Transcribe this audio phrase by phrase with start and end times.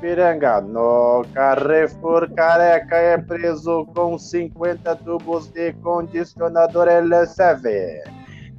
[0.00, 0.62] Ipiranga.
[0.62, 8.02] No Carrefour Careca é preso com 50 tubos de condicionador LCV.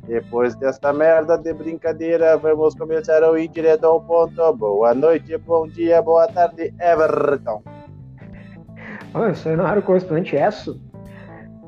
[0.07, 4.53] Depois desta merda de brincadeira, vamos começar o ir direto ao ponto.
[4.53, 7.63] Boa noite, bom dia, boa tarde, Everton.
[9.31, 10.79] Isso aí não era o correspondente ESSO.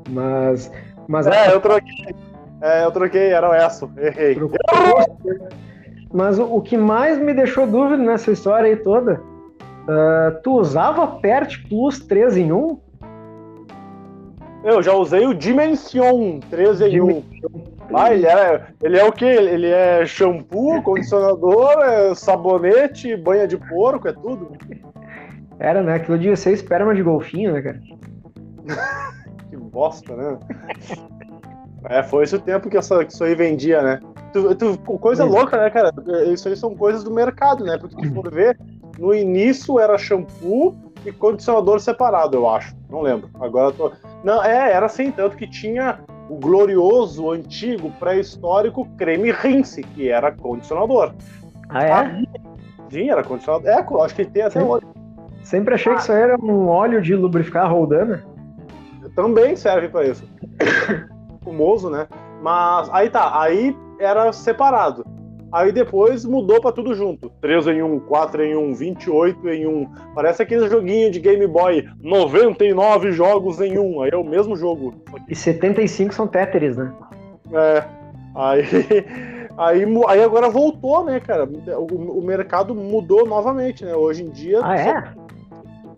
[0.10, 0.72] Mas.
[1.08, 2.16] mas é, eu troquei.
[2.62, 3.92] É, eu troquei, era o ESSO.
[3.98, 4.38] Errei.
[6.14, 9.20] Mas o, o, que mais me deixou dúvida nessa história aí toda,
[9.84, 12.80] uh, tu usava PERT Plus 3 em 1?
[14.64, 17.24] Eu já usei o Dimension 3 em 1.
[17.94, 19.26] Ah, ele é, ele é o quê?
[19.26, 24.52] Ele é shampoo, condicionador, é sabonete, banha de porco, é tudo?
[25.60, 25.96] Era, né?
[25.96, 27.80] Aquilo devia ser esperma de golfinho, né, cara?
[29.50, 30.40] que bosta, né?
[31.90, 34.00] é, foi esse o tempo que, essa, que isso aí vendia, né?
[34.32, 35.94] Tu, tu, coisa louca, né, cara?
[36.32, 37.78] Isso aí são coisas do mercado, né?
[37.78, 38.58] Porque se for ver,
[38.98, 42.76] no início era shampoo e condicionador separado, eu acho.
[42.90, 43.30] Não lembro.
[43.40, 43.92] Agora tô.
[44.24, 46.00] Não, é, era assim, tanto que tinha
[46.30, 51.14] o glorioso, antigo, pré-histórico creme rinse, que era condicionador.
[51.70, 52.24] Ah, é?
[52.90, 53.70] sim, era condicionador.
[53.70, 54.66] É, acho que tem até Sim.
[54.66, 54.86] hoje.
[55.44, 58.24] Sempre achei que isso era um óleo de lubrificar roldana.
[59.16, 60.24] Também serve para isso.
[61.44, 62.08] Fumoso, né?
[62.42, 65.06] Mas aí tá, aí era separado.
[65.54, 67.30] Aí depois mudou para tudo junto.
[67.40, 69.90] 3 em 1, 4 em 1, 28 em 1.
[70.16, 71.88] Parece aquele joguinho de Game Boy.
[72.02, 74.02] 99 jogos em 1.
[74.02, 74.96] Aí é o mesmo jogo.
[75.30, 76.92] E 75 são Tetris, né?
[77.54, 77.84] É.
[78.36, 78.64] Aí,
[79.56, 81.48] aí, aí agora voltou, né, cara?
[81.78, 83.96] O, o mercado mudou novamente, né?
[83.96, 84.60] Hoje em dia.
[84.64, 85.04] Ah, é?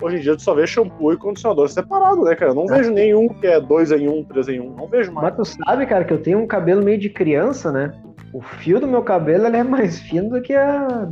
[0.02, 2.52] Hoje em dia tu só vê shampoo e condicionador separado, né, cara?
[2.52, 4.76] Eu não vejo nenhum que é dois em um, três em um.
[4.76, 5.30] Não vejo mais.
[5.30, 7.94] Mas tu sabe, cara, que eu tenho um cabelo meio de criança, né?
[8.36, 11.08] O fio do meu cabelo ele é mais fino do que a.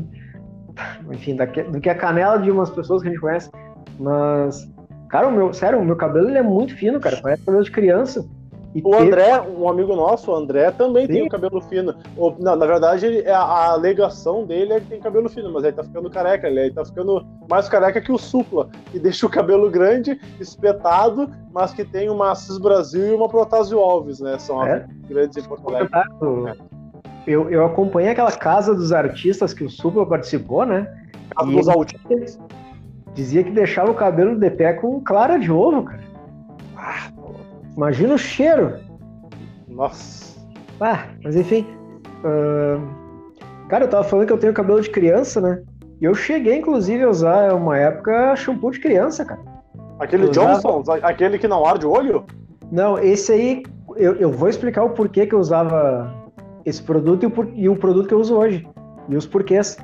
[1.10, 3.50] Enfim, do que a canela de umas pessoas que a gente conhece.
[3.98, 4.70] Mas,
[5.08, 7.18] cara, o meu, sério, o meu cabelo ele é muito fino, cara.
[7.24, 8.28] Parece cabelo de criança.
[8.76, 11.14] E o André, um amigo nosso, o André, também Sim.
[11.14, 11.96] tem o cabelo fino.
[12.40, 15.84] Não, na verdade, a, a, alegação dele é que tem cabelo fino, mas ele tá
[15.84, 20.20] ficando careca, ele, tá ficando mais careca que o Supla, e deixa o cabelo grande,
[20.42, 24.38] espetado, mas que tem uma Assis Brasil e uma Protásio Alves, né?
[24.40, 24.88] São é?
[25.04, 25.90] as grandes em Porto Alegre.
[27.26, 30.92] Eu, eu acompanhei aquela casa dos artistas que o Supla participou, né?
[31.36, 32.40] Casa dos autistas.
[33.14, 36.04] Dizia que deixava o cabelo de pé com clara de ovo, cara.
[36.76, 37.14] Ah,
[37.76, 38.80] Imagina o cheiro.
[39.68, 40.40] Nossa.
[40.80, 41.66] Ah, mas enfim.
[42.24, 43.04] Uh...
[43.68, 45.64] Cara, eu tava falando que eu tenho cabelo de criança, né?
[46.00, 49.42] E eu cheguei, inclusive, a usar uma época shampoo de criança, cara.
[50.00, 50.84] Aquele Johnson?
[51.02, 52.26] Aquele que não arde o olho?
[52.72, 53.64] Não, esse aí,
[53.96, 56.14] eu, eu vou explicar o porquê que eu usava
[56.66, 58.68] esse produto e o, e o produto que eu uso hoje.
[59.10, 59.78] E os porquês.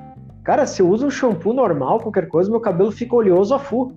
[0.43, 3.93] Cara, se eu uso um shampoo normal, qualquer coisa, meu cabelo fica oleoso a full.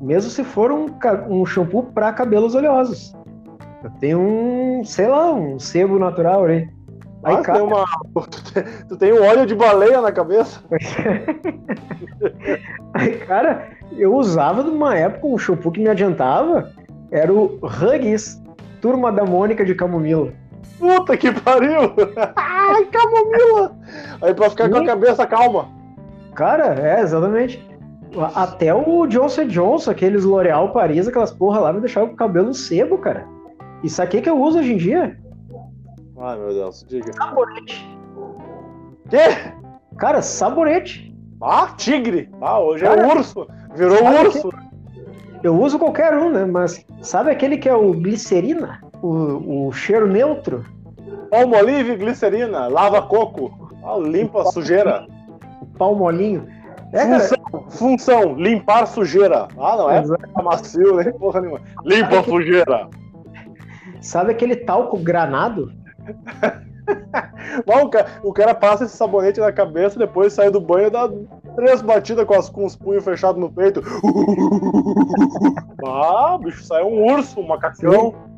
[0.00, 0.86] Mesmo se for um,
[1.28, 3.14] um shampoo para cabelos oleosos.
[3.82, 6.68] Eu tenho um, sei lá, um sebo natural aí.
[7.24, 7.58] Aí, ah, cara...
[7.58, 7.84] tem uma...
[8.88, 10.60] tu tem um óleo de baleia na cabeça?
[12.94, 16.70] aí, cara, eu usava numa época um shampoo que me adiantava,
[17.10, 18.40] era o Huggies
[18.80, 20.32] Turma da Mônica de Camomila.
[20.78, 21.92] Puta que pariu!
[22.36, 23.76] Ai, camomila!
[24.20, 25.68] Aí pra ficar com a cabeça calma.
[26.34, 27.64] Cara, é, exatamente.
[28.34, 32.54] Até o Johnson Johnson, aqueles L'Oréal Paris, aquelas porra lá, me deixavam com o cabelo
[32.54, 33.26] sebo, cara.
[33.82, 35.18] E sabe o que eu uso hoje em dia?
[36.18, 37.12] Ai, meu Deus, diga.
[37.12, 37.98] Sabonete.
[39.10, 39.52] Quê?
[39.98, 41.14] Cara, sabonete.
[41.40, 42.30] Ah, tigre!
[42.40, 43.46] Ah, hoje é Cara, é urso!
[43.74, 44.50] Virou urso!
[45.42, 46.44] Eu uso qualquer um, né?
[46.44, 48.80] Mas sabe aquele que é o glicerina?
[49.02, 50.64] O, o cheiro neutro?
[51.30, 55.06] Palmolive, glicerina, lava coco, ah, limpa a sujeira.
[55.60, 56.46] O palmolinho.
[56.92, 59.48] É, função, função, limpar sujeira.
[59.58, 60.42] Ah, não é Exato.
[60.42, 61.60] macio, nem porra nenhuma.
[61.84, 62.88] Limpa a sujeira.
[64.00, 65.72] Sabe aquele talco granado?
[67.66, 70.90] Bom, o, cara, o cara passa esse sabonete na cabeça, depois sai do banho e
[70.90, 71.10] dá
[71.56, 73.82] três batidas com, as, com os punhos fechados no peito.
[75.84, 78.12] ah, bicho sai um urso, um macacão.
[78.12, 78.35] Sim.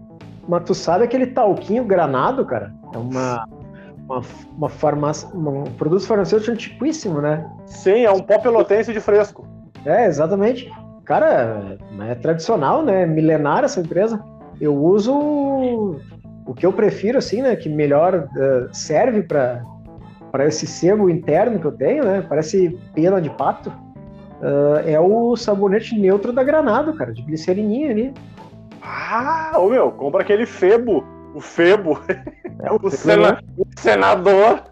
[0.48, 2.72] Mas tu sabe aquele talquinho granado, cara?
[2.94, 3.44] É uma,
[4.08, 4.22] uma,
[4.56, 7.46] uma farmácia, um produto farmacêutico antiquíssimo, né?
[7.66, 9.46] Sim, é um pó pelotense de fresco.
[9.84, 10.72] É, exatamente.
[11.04, 11.78] Cara,
[12.08, 13.04] é tradicional, né?
[13.04, 14.24] Milenar essa empresa.
[14.58, 16.00] Eu uso
[16.46, 17.54] o que eu prefiro, assim, né?
[17.54, 19.62] Que melhor uh, serve para
[20.30, 22.24] para esse sebo interno que eu tenho, né?
[22.28, 23.70] Parece pena de pato.
[24.40, 28.14] Uh, é o sabonete neutro da Granado, cara, de glicerininha ali.
[28.82, 31.04] Ah, ô meu, compra aquele Febo.
[31.34, 32.00] O Febo.
[32.62, 33.42] É o, o, sena...
[33.56, 34.62] o senador.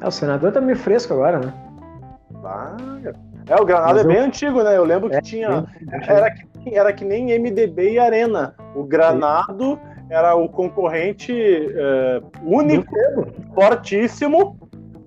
[0.00, 1.52] É, o senador tá meio fresco agora, né?
[2.44, 2.76] Ah,
[3.48, 4.76] é, o Granado Mas é bem antigo, né?
[4.76, 5.66] Eu lembro que é, tinha.
[6.06, 8.54] Era que, era que nem MDB e Arena.
[8.74, 9.78] O Granado
[10.08, 12.94] era o concorrente é, único,
[13.54, 14.56] fortíssimo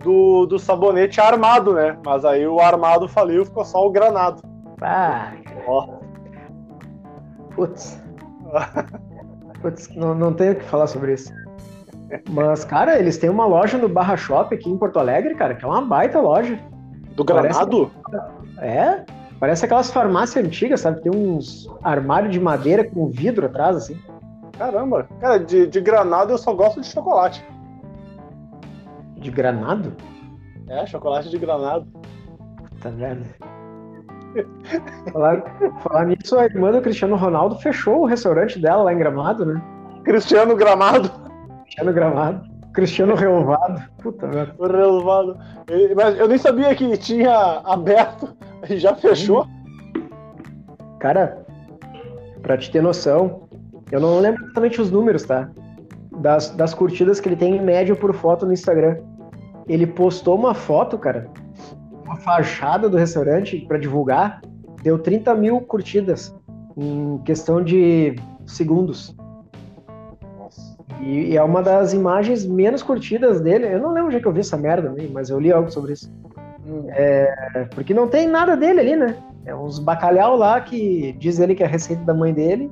[0.03, 1.97] do, do sabonete armado, né?
[2.05, 4.41] Mas aí o armado faliu, ficou só o Granado.
[4.81, 5.31] Ah.
[5.67, 6.00] Ó.
[7.55, 8.01] Putz.
[9.61, 11.31] Putz, não, não tenho o que falar sobre isso.
[12.29, 15.63] Mas, cara, eles têm uma loja no Barra Shop aqui em Porto Alegre, cara, que
[15.63, 16.59] é uma baita loja.
[17.15, 17.91] Do Granado?
[18.03, 18.59] Parece...
[18.59, 19.05] É.
[19.39, 21.01] Parece aquelas farmácias antigas, sabe?
[21.01, 23.99] Tem uns armários de madeira com vidro atrás, assim.
[24.57, 25.07] Caramba.
[25.19, 27.43] Cara, de, de granado eu só gosto de chocolate.
[29.17, 29.95] De granado?
[30.67, 31.87] É, chocolate de granado.
[32.69, 33.25] Puta merda.
[35.11, 35.43] Falar,
[35.83, 39.61] falar nisso, a irmã do Cristiano Ronaldo fechou o restaurante dela lá em Gramado, né?
[40.03, 41.09] Cristiano Gramado.
[41.63, 42.51] Cristiano Gramado.
[42.73, 43.81] Cristiano Relvado.
[44.01, 44.55] Puta merda.
[44.59, 45.37] Relvado.
[45.95, 48.35] Mas eu nem sabia que tinha aberto
[48.69, 49.45] e já fechou.
[50.99, 51.45] Cara,
[52.41, 53.47] pra te ter noção,
[53.91, 55.49] eu não lembro exatamente os números, tá?
[56.19, 58.97] Das, das curtidas que ele tem em média por foto no Instagram.
[59.67, 61.27] Ele postou uma foto, cara,
[62.11, 64.41] uma fachada do restaurante para divulgar,
[64.83, 66.35] deu 30 mil curtidas
[66.75, 68.15] em questão de
[68.45, 69.15] segundos.
[70.99, 73.65] E, e, é uma das imagens menos curtidas dele.
[73.65, 75.93] Eu não lembro onde é que eu vi essa merda, mas eu li algo sobre
[75.93, 76.11] isso.
[76.67, 76.85] Hum.
[76.89, 79.15] É, porque não tem nada dele ali, né?
[79.45, 82.69] É uns bacalhau lá que diz ele que é a receita da mãe dele.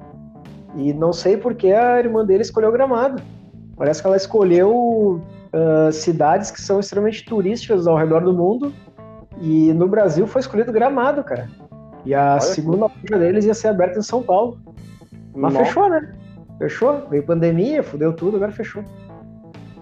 [0.75, 3.21] E não sei porque a irmã dele escolheu Gramado.
[3.75, 5.21] Parece que ela escolheu
[5.53, 8.71] uh, cidades que são extremamente turísticas ao redor do mundo
[9.39, 11.49] e no Brasil foi escolhido Gramado, cara.
[12.05, 14.59] E a Olha segunda loja deles ia ser aberta em São Paulo.
[15.33, 15.65] Mas Nossa.
[15.65, 16.13] fechou, né?
[16.57, 17.07] Fechou.
[17.09, 18.83] Veio pandemia, fudeu tudo, agora fechou.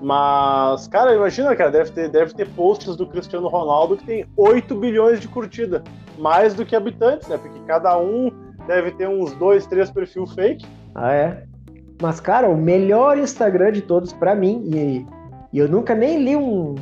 [0.02, 4.76] Mas, cara, imagina, cara, deve ter, deve ter posts do Cristiano Ronaldo que tem 8
[4.76, 5.84] bilhões de curtida.
[6.20, 7.38] Mais do que habitantes, né?
[7.38, 8.32] Porque cada um
[8.68, 10.66] deve ter uns dois, três perfil fake.
[10.94, 11.44] Ah, é?
[12.00, 15.06] Mas, cara, o melhor Instagram de todos para mim, e,
[15.52, 16.76] e eu nunca nem li um,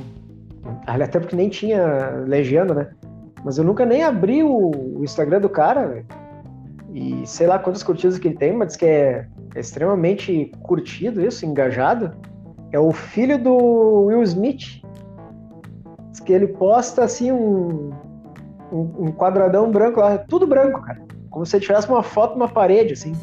[0.87, 2.87] até porque nem tinha legenda, né?
[3.43, 6.05] Mas eu nunca nem abri o, Instagram do cara, véio.
[6.93, 11.45] E sei lá quantas curtidas que ele tem, mas que é, é extremamente curtido isso,
[11.45, 12.11] engajado.
[12.71, 14.81] É o filho do Will Smith.
[16.09, 17.91] Diz que ele posta assim um,
[18.71, 21.03] um, um quadradão branco lá, tudo branco, cara.
[21.29, 23.13] Como se ele tivesse uma foto numa parede, assim.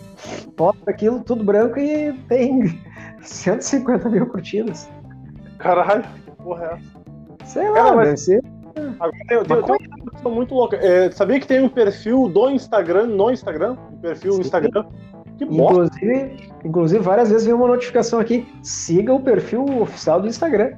[0.54, 2.80] Posta aquilo tudo branco e tem
[3.22, 4.88] 150 mil curtidas.
[5.58, 7.01] Caralho, que porra é essa?
[7.44, 8.20] Sei lá, Cara, mas...
[8.20, 8.42] ser.
[8.98, 10.76] Agora tem, tem, tem uma questão muito louca.
[10.76, 13.76] É, sabia que tem um perfil do Instagram no Instagram?
[13.92, 14.86] Um perfil no Instagram?
[15.36, 15.96] Que bosta.
[15.96, 20.72] Inclusive, inclusive, várias vezes veio uma notificação aqui: siga o perfil oficial do Instagram.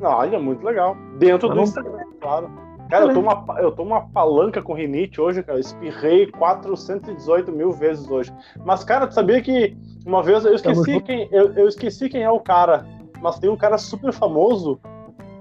[0.00, 0.96] Olha, muito legal.
[1.18, 2.68] Dentro do Instagram, claro.
[2.88, 5.60] Cara, eu tô, uma, eu tô uma palanca com rinite hoje, cara.
[5.60, 8.32] Espirrei 418 mil vezes hoje.
[8.64, 9.76] Mas, cara, tu sabia que
[10.06, 12.86] uma vez eu esqueci, quem, eu, eu esqueci quem é o cara.
[13.20, 14.80] Mas tem um cara super famoso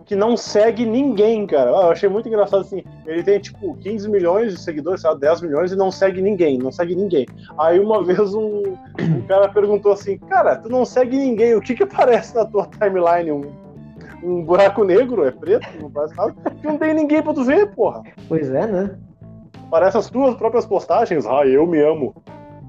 [0.08, 1.70] que não segue ninguém, cara.
[1.70, 2.82] Eu achei muito engraçado assim.
[3.06, 6.72] Ele tem tipo 15 milhões de seguidores, sabe, 10 milhões e não segue ninguém, não
[6.72, 7.26] segue ninguém.
[7.60, 8.64] Aí uma vez um,
[9.02, 12.66] um cara perguntou assim: Cara, tu não segue ninguém, o que que aparece na tua
[12.68, 13.32] timeline?
[13.32, 13.52] Um,
[14.24, 15.26] um buraco negro?
[15.26, 15.68] É preto?
[15.82, 16.34] Não parece nada?
[16.62, 18.02] Que não tem ninguém pra tu ver, porra.
[18.30, 18.96] Pois é, né?
[19.70, 21.26] Parece as tuas próprias postagens.
[21.26, 22.16] Ah, eu me amo.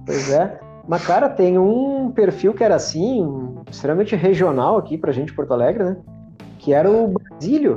[0.04, 0.58] Pois é.
[0.88, 5.84] Mas, cara, tem um perfil que era assim, extremamente regional aqui pra gente, Porto Alegre,
[5.84, 5.96] né?
[6.58, 7.74] que era o Basílio.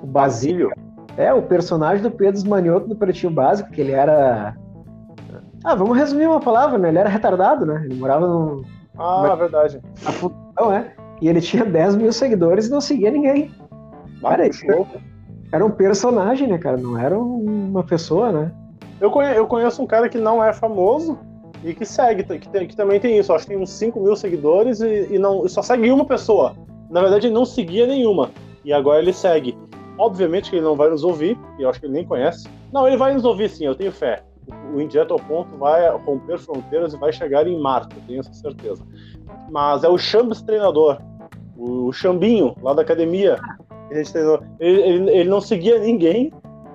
[0.00, 0.70] O Basílio.
[1.16, 4.56] É, o personagem do Pedro Manioto do Pretinho Básico, que ele era.
[5.64, 6.88] Ah, vamos resumir uma palavra, né?
[6.88, 7.82] Ele era retardado, né?
[7.84, 8.62] Ele morava num.
[8.96, 9.34] Ah, na...
[9.34, 9.80] verdade.
[10.04, 10.94] Na função, é.
[11.20, 13.50] E ele tinha 10 mil seguidores e não seguia ninguém.
[14.22, 14.86] Cara, era,
[15.50, 16.76] era um personagem, né, cara?
[16.76, 18.52] Não era uma pessoa, né?
[19.00, 21.18] Eu conheço, eu conheço um cara que não é famoso
[21.64, 23.32] e que segue, que, tem, que também tem isso.
[23.32, 26.54] Acho que tem uns 5 mil seguidores e, e não, só segue uma pessoa.
[26.90, 28.30] Na verdade, ele não seguia nenhuma.
[28.64, 29.56] E agora ele segue.
[29.98, 32.48] Obviamente que ele não vai nos ouvir, e eu acho que ele nem conhece.
[32.72, 34.22] Não, ele vai nos ouvir sim, eu tenho fé.
[34.74, 38.32] O Indireto ao Ponto vai romper fronteiras e vai chegar em Marte, eu tenho essa
[38.32, 38.82] certeza.
[39.50, 40.98] Mas é o Chambes treinador,
[41.56, 43.38] o Chambinho, lá da academia.
[43.90, 44.02] Ele,
[44.60, 46.32] ele, ele não seguia ninguém,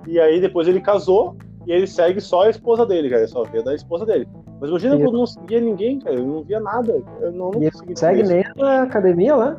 [0.08, 3.22] e aí depois ele casou, e ele segue só a esposa dele, cara.
[3.22, 4.28] Ele só vê da esposa dele.
[4.60, 6.16] Mas imagina quando não seguia ninguém, cara.
[6.16, 7.02] Eu não via nada.
[7.22, 9.58] Eu não, não segue nem a academia lá?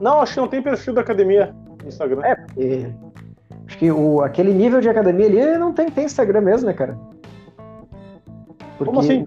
[0.00, 2.22] Não, acho que não tem perfil da academia no Instagram.
[2.24, 2.92] É, porque
[3.66, 6.98] acho que o, aquele nível de academia ali não tem, tem Instagram mesmo, né, cara?
[8.76, 9.24] Porque, Como assim?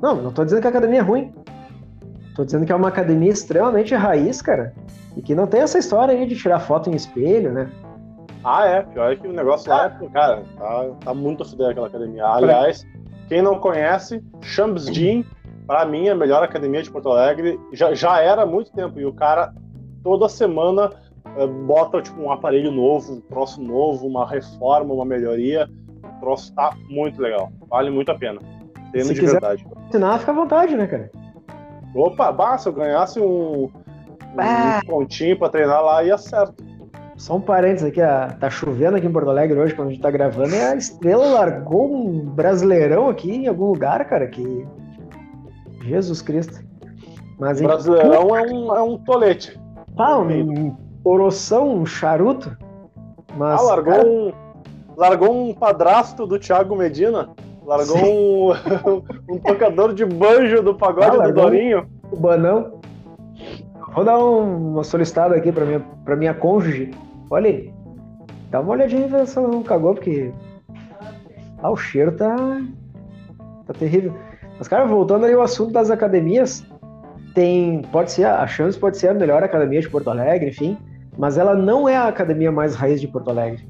[0.00, 1.32] Não, não tô dizendo que a academia é ruim.
[2.34, 4.72] Tô dizendo que é uma academia extremamente raiz, cara.
[5.16, 7.68] E que não tem essa história aí de tirar foto em espelho, né?
[8.44, 8.82] Ah, é.
[8.82, 12.24] Pior é que o negócio lá é, cara, tá, tá muito fudendo aquela academia.
[12.26, 12.86] Aliás,
[13.28, 15.24] quem não conhece, Champs Gym,
[15.66, 17.58] pra mim, é a melhor academia de Porto Alegre.
[17.72, 19.00] Já, já era há muito tempo.
[19.00, 19.52] E o cara,
[20.02, 20.90] toda semana,
[21.36, 25.68] é, bota tipo, um aparelho novo, um troço novo, uma reforma, uma melhoria.
[26.02, 27.50] O troço tá muito legal.
[27.68, 28.40] Vale muito a pena.
[28.92, 29.66] Tendo de verdade.
[29.88, 31.10] Ensinar, fica à vontade, né, cara?
[31.94, 33.70] Opa, basta, eu ganhasse um, um
[34.38, 34.80] ah.
[34.86, 36.64] pontinho pra treinar lá, ia certo.
[37.16, 40.00] Só um parênteses aqui, a, tá chovendo aqui em Porto Alegre hoje, quando a gente
[40.00, 44.66] tá gravando, e a estrela largou um brasileirão aqui em algum lugar, cara, que.
[45.82, 46.60] Jesus Cristo.
[47.38, 49.58] Mas, brasileirão é um, é um tolete.
[49.98, 52.56] Ah, um oroção, um charuto.
[53.36, 54.06] Mas, ah, largou cara...
[54.06, 54.32] um.
[54.96, 57.28] Largou um padrasto do Thiago Medina.
[57.64, 58.52] Largou um,
[59.34, 61.86] um, tocador de banjo do pagode ah, do Dorinho.
[62.10, 62.80] O banão.
[63.94, 66.92] Vou dar um, uma solicitada aqui pra minha, pra minha cônjuge.
[67.30, 67.72] Olha aí.
[68.50, 70.32] Dá uma olhadinha e vê se ela não cagou, porque.
[71.62, 72.36] Ah, o cheiro tá.
[73.66, 74.14] tá terrível.
[74.58, 76.64] Mas, cara, voltando aí ao assunto das academias,
[77.38, 77.82] tem.
[77.92, 80.76] Pode ser, a Chance pode ser a melhor academia de Porto Alegre, enfim.
[81.16, 83.68] Mas ela não é a academia mais raiz de Porto Alegre.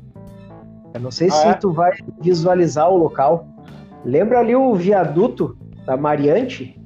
[0.94, 1.52] Eu não sei ah, se é?
[1.52, 3.46] tu vai visualizar o local.
[4.06, 6.80] Lembra ali o viaduto da Mariante,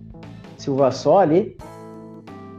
[0.56, 1.56] Silva Só ali?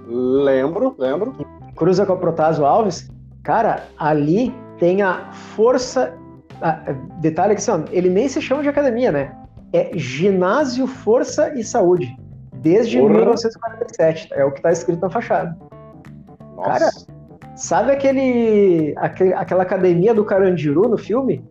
[0.07, 1.35] Lembro, lembro.
[1.75, 3.11] Cruza com a Protásio Alves.
[3.43, 6.17] Cara, ali tem a força.
[7.19, 9.35] detalhe que assim, ele nem se chama de academia, né?
[9.73, 12.15] É Ginásio Força e Saúde.
[12.63, 13.13] Desde Porra.
[13.15, 14.29] 1947.
[14.31, 15.55] É o que está escrito na fachada.
[16.55, 16.69] Nossa.
[16.69, 16.89] Cara,
[17.55, 21.45] sabe aquele, aquele, aquela academia do Carandiru no filme?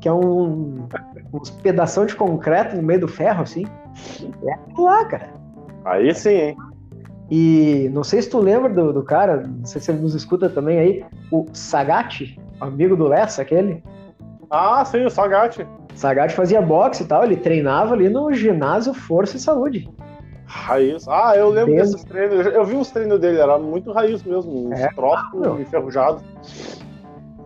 [0.00, 0.88] Que é um,
[1.32, 3.64] uns pedação de concreto no meio do ferro, assim?
[4.44, 5.28] É lá, cara.
[5.84, 6.56] Aí sim, hein?
[7.30, 10.48] E não sei se tu lembra do, do cara, não sei se ele nos escuta
[10.48, 13.82] também aí, o Sagat, amigo do Lessa, aquele.
[14.50, 15.66] Ah, sim, o Sagat.
[15.94, 19.88] Sagat fazia boxe e tal, ele treinava ali no ginásio Força e Saúde.
[20.46, 21.06] Raiz.
[21.08, 21.92] Ah, eu lembro Desde...
[21.92, 22.46] desses treinos.
[22.46, 26.22] Eu vi uns treinos dele, era muito raiz mesmo, uns é, troços ah, enferrujados.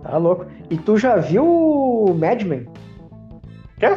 [0.02, 0.46] Tá louco.
[0.68, 2.66] E tu já viu o Mad Men?
[3.78, 3.96] Quê?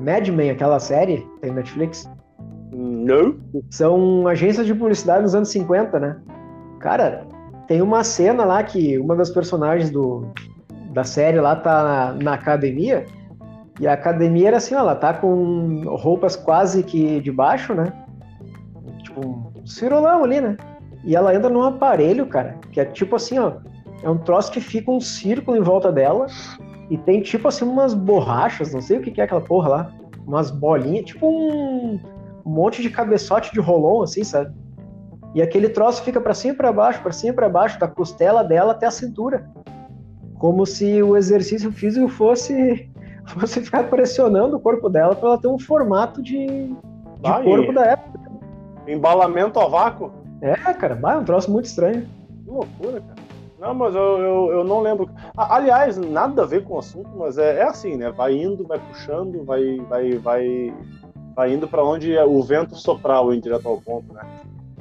[0.00, 2.10] Mad Men, aquela série, tem Netflix?
[2.72, 3.36] Não.
[3.70, 6.16] São agências de publicidade nos anos 50, né?
[6.80, 7.26] Cara,
[7.66, 10.26] tem uma cena lá que uma das personagens do,
[10.90, 13.04] da série lá tá na, na academia.
[13.80, 17.92] E a academia era assim, ó, ela tá com roupas quase que de baixo, né?
[19.14, 20.56] Tipo um cirolão ali, né?
[21.04, 23.54] E ela entra num aparelho, cara, que é tipo assim, ó.
[24.02, 26.26] É um troço que fica um círculo em volta dela.
[26.90, 29.92] E tem tipo assim umas borrachas, não sei o que é aquela porra lá.
[30.26, 31.98] Umas bolinhas, tipo um
[32.44, 34.52] um monte de cabeçote de rolon, assim, sabe?
[35.34, 37.88] E aquele troço fica para cima e para baixo, para cima e para baixo, da
[37.88, 39.48] costela dela até a cintura.
[40.38, 42.90] Como se o exercício físico fosse,
[43.26, 46.76] fosse ficar pressionando o corpo dela para ela ter um formato de, de
[47.24, 48.20] ah, corpo da época.
[48.86, 50.12] Embalamento a vácuo?
[50.40, 52.06] É, cara, é um troço muito estranho.
[52.44, 53.22] Que loucura, cara.
[53.60, 55.08] Não, mas eu, eu, eu não lembro.
[55.36, 58.10] Aliás, nada a ver com o assunto, mas é, é assim, né?
[58.10, 60.74] Vai indo, vai puxando, vai, vai, vai
[61.34, 64.22] Tá indo para onde o vento soprar o direto ao ponto, né?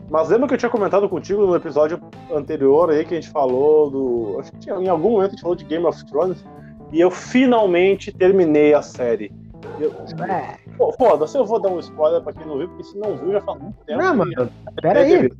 [0.09, 3.89] Mas lembra que eu tinha comentado contigo no episódio anterior aí que a gente falou
[3.89, 4.37] do.
[4.39, 6.43] Acho que tinha, em algum momento a gente falou de Game of Thrones.
[6.91, 9.31] E eu finalmente terminei a série.
[9.79, 9.93] Eu...
[10.25, 10.57] É.
[10.97, 13.41] Foda-se, eu vou dar um spoiler pra quem não viu, porque se não viu já
[13.41, 14.01] faz muito tempo.
[14.01, 14.49] Não, mano,
[14.81, 15.31] pera aí.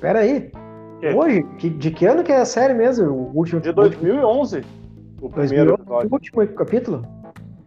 [0.00, 0.50] Pera aí.
[1.14, 3.06] Hoje, que, de que ano que é a série mesmo?
[3.06, 4.64] O último, de 2011.
[5.20, 6.08] O primeiro 2011, episódio.
[6.10, 7.06] O último capítulo?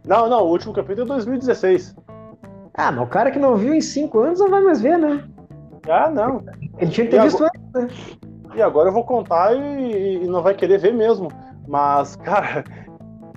[0.06, 1.96] Não, não, o último capítulo é 2016.
[2.74, 5.24] Ah, mas o cara que não viu em cinco anos não vai mais ver, né?
[5.88, 6.42] Ah, não.
[6.78, 7.52] Ele tinha que ter e visto agora...
[7.74, 8.56] antes, né?
[8.56, 11.28] E agora eu vou contar e, e não vai querer ver mesmo.
[11.66, 12.64] Mas, cara,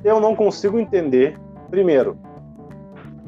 [0.03, 1.37] eu não consigo entender,
[1.69, 2.17] primeiro,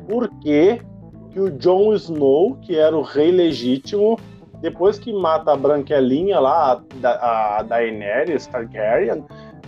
[0.09, 0.81] por que,
[1.29, 4.19] que o Jon Snow, que era o rei legítimo,
[4.59, 9.23] depois que mata a Branquelinha lá, a, a Daenerys Targaryen,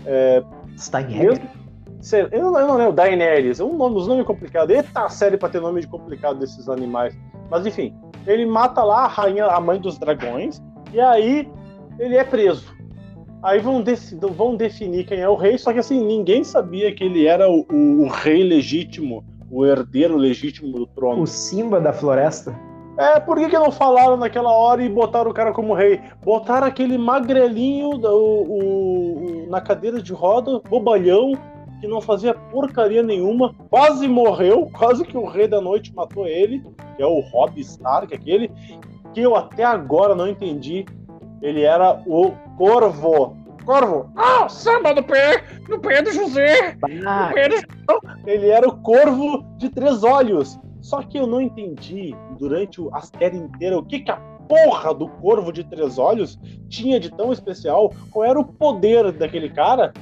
[0.06, 0.44] é?
[2.32, 4.76] Eu não, eu não lembro, Daenerys, um nome, os nomes complicados.
[4.76, 7.16] Eita série pra ter nome de complicado desses animais.
[7.50, 7.94] Mas enfim,
[8.26, 10.60] ele mata lá a rainha, a mãe dos dragões,
[10.92, 11.48] e aí
[12.00, 12.76] ele é preso.
[13.44, 13.84] Aí vão,
[14.36, 17.66] vão definir quem é o rei, só que assim, ninguém sabia que ele era o,
[17.72, 21.24] o, o rei legítimo, o herdeiro legítimo do trono.
[21.24, 22.58] O Simba da floresta.
[22.98, 26.00] É, por que, que não falaram naquela hora e botaram o cara como rei?
[26.24, 31.34] Botaram aquele magrelinho o, o, na cadeira de roda, bobalhão,
[31.80, 36.64] que não fazia porcaria nenhuma, quase morreu, quase que o Rei da Noite matou ele,
[36.96, 38.52] que é o Robb Stark, aquele
[39.14, 40.86] que eu até agora não entendi.
[41.42, 44.12] Ele era o Corvo Corvo!
[44.16, 45.44] Ah, samba no pé!
[45.70, 46.78] No pé do José!
[47.06, 48.22] Ah, No pé do José!
[48.26, 50.60] Ele era o corvo de três olhos.
[50.82, 55.08] Só que eu não entendi durante a série inteira o que, que a porra do
[55.08, 56.40] corvo de três olhos
[56.70, 57.94] tinha de tão especial.
[58.10, 59.94] Qual era o poder daquele cara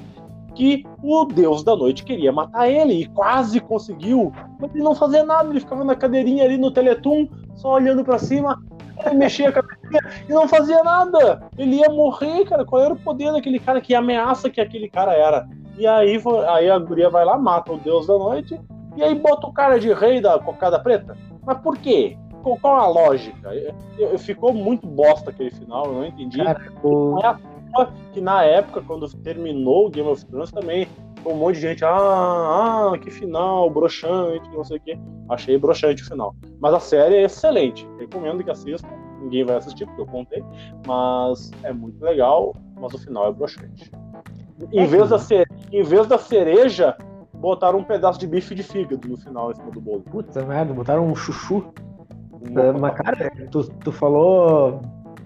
[0.55, 4.31] que o deus da noite queria matar ele e quase conseguiu.
[4.59, 8.17] Mas ele não fazia nada, ele ficava na cadeirinha ali no Teletum, só olhando pra
[8.17, 8.61] cima,
[9.05, 11.41] ele mexia a cabecinha e não fazia nada.
[11.57, 12.65] Ele ia morrer, cara.
[12.65, 13.79] Qual era o poder daquele cara?
[13.81, 15.47] Que ameaça que aquele cara era?
[15.77, 18.59] E aí, aí a guria vai lá, mata o deus da noite
[18.97, 21.15] e aí bota o cara de rei da cocada preta.
[21.45, 22.17] Mas por quê?
[22.43, 23.53] Qual, a lógica?
[23.53, 26.43] Eu- eu- ficou muito bosta aquele final, eu não entendi.
[26.43, 27.39] Cara, o- Não é à
[27.73, 30.87] toa que na época, quando terminou o Game of Thrones, também
[31.25, 34.97] um monte de gente, ah, ah, que final, broxante, não sei o quê.
[35.29, 36.35] Achei broxante o final.
[36.59, 37.87] Mas a série é excelente.
[37.99, 38.87] Recomendo que assistam.
[39.21, 40.43] Ninguém vai assistir, porque eu contei.
[40.87, 43.91] Mas é muito legal, mas o final é broxante.
[44.71, 45.45] Em É vez, da cere...
[45.71, 46.95] em vez da cereja,
[47.35, 50.01] botaram um pedaço de bife de fígado no final, em cima do bolo.
[50.01, 51.65] Puta merda, botaram um chuchu.
[52.49, 54.81] Uma- É, Mas, cara, tu, tu falou.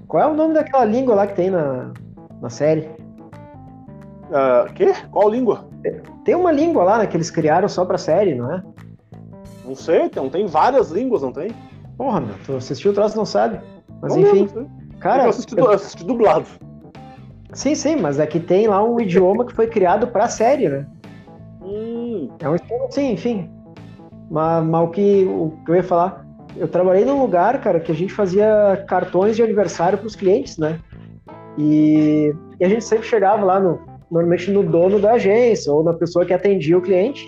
[0.07, 1.91] Qual é o nome daquela língua lá que tem na,
[2.41, 2.89] na série?
[4.31, 4.93] Ah, quê?
[5.11, 5.65] Qual língua?
[6.23, 8.63] Tem uma língua lá né, que eles criaram só pra série, não é?
[9.65, 11.51] Não sei, tem, tem várias línguas, não tem?
[11.97, 13.59] Porra, meu, tu assistiu o troço e não sabe.
[14.01, 14.65] Mas Não enfim, sei.
[14.99, 15.23] cara.
[15.23, 16.45] eu assisti, du- assisti dublado.
[17.53, 20.85] Sim, sim, mas é que tem lá um idioma que foi criado pra série, né?
[21.61, 23.49] Hum, É um esquema assim, enfim.
[24.29, 26.25] Mas, mas o, que, o que eu ia falar,
[26.57, 30.79] eu trabalhei num lugar, cara, que a gente fazia cartões de aniversário pros clientes, né?
[31.57, 33.79] E, e a gente sempre chegava lá, no,
[34.13, 37.27] normalmente no dono da agência ou na pessoa que atendia o cliente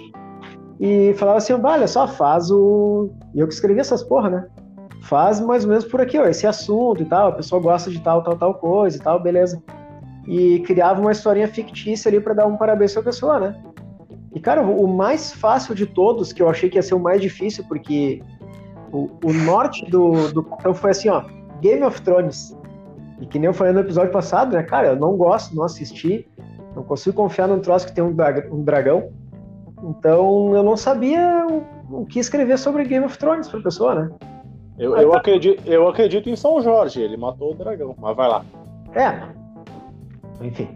[0.80, 3.10] e falava assim, "Bah, olha só, faz o...
[3.34, 4.48] E eu que escrevi essas porra, né?
[5.02, 8.00] Faz mais ou menos por aqui, ó, esse assunto e tal, a pessoa gosta de
[8.00, 9.62] tal, tal, tal coisa e tal, beleza.
[10.28, 13.56] E criava uma historinha fictícia ali pra dar um parabéns pra pessoa, né?
[14.34, 17.22] E, cara, o mais fácil de todos, que eu achei que ia ser o mais
[17.22, 18.22] difícil, porque
[18.92, 21.24] o, o norte do, do cartão foi assim, ó,
[21.62, 22.56] Game of Thrones.
[23.22, 26.28] E que nem eu falei no episódio passado, né, cara, eu não gosto, não assisti,
[26.76, 29.10] não consigo confiar num troço que tem um, dra- dragão.
[29.84, 34.10] Então, eu não sabia o, o que escrever sobre Game of Thrones pra pessoa, né?
[34.78, 38.44] eu, eu, acredito, eu acredito em São Jorge, ele matou o dragão, mas vai lá.
[38.94, 39.22] É.
[40.46, 40.68] Enfim.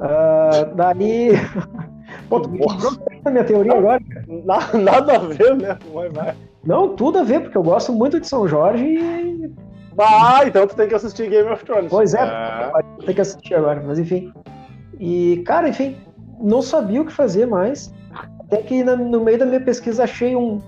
[0.00, 1.30] Ah, daí.
[2.28, 2.50] Pô, tu
[3.24, 4.00] a minha teoria agora.
[4.44, 5.78] Na- nada a ver, né?
[5.94, 6.34] Mas vai.
[6.64, 9.50] Não, tudo a ver, porque eu gosto muito de São Jorge e
[9.98, 11.88] Ah, então tu tem que assistir Game of Thrones.
[11.90, 12.20] Pois é.
[12.22, 13.04] é.
[13.06, 14.32] Ter que assistir agora, mas enfim.
[14.98, 15.96] E, cara, enfim,
[16.40, 17.92] não sabia o que fazer mais.
[18.40, 20.60] Até que no meio da minha pesquisa achei um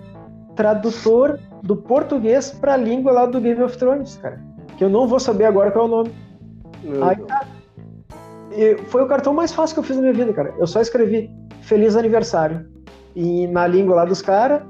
[0.54, 4.40] tradutor do português pra língua lá do Game of Thrones, cara.
[4.76, 6.12] Que eu não vou saber agora qual é o nome.
[6.82, 7.16] Meu Aí.
[8.52, 10.52] E foi o cartão mais fácil que eu fiz na minha vida, cara.
[10.58, 11.30] Eu só escrevi
[11.62, 12.66] Feliz Aniversário
[13.14, 14.62] e na língua lá dos caras.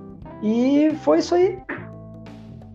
[0.43, 1.59] E foi isso aí.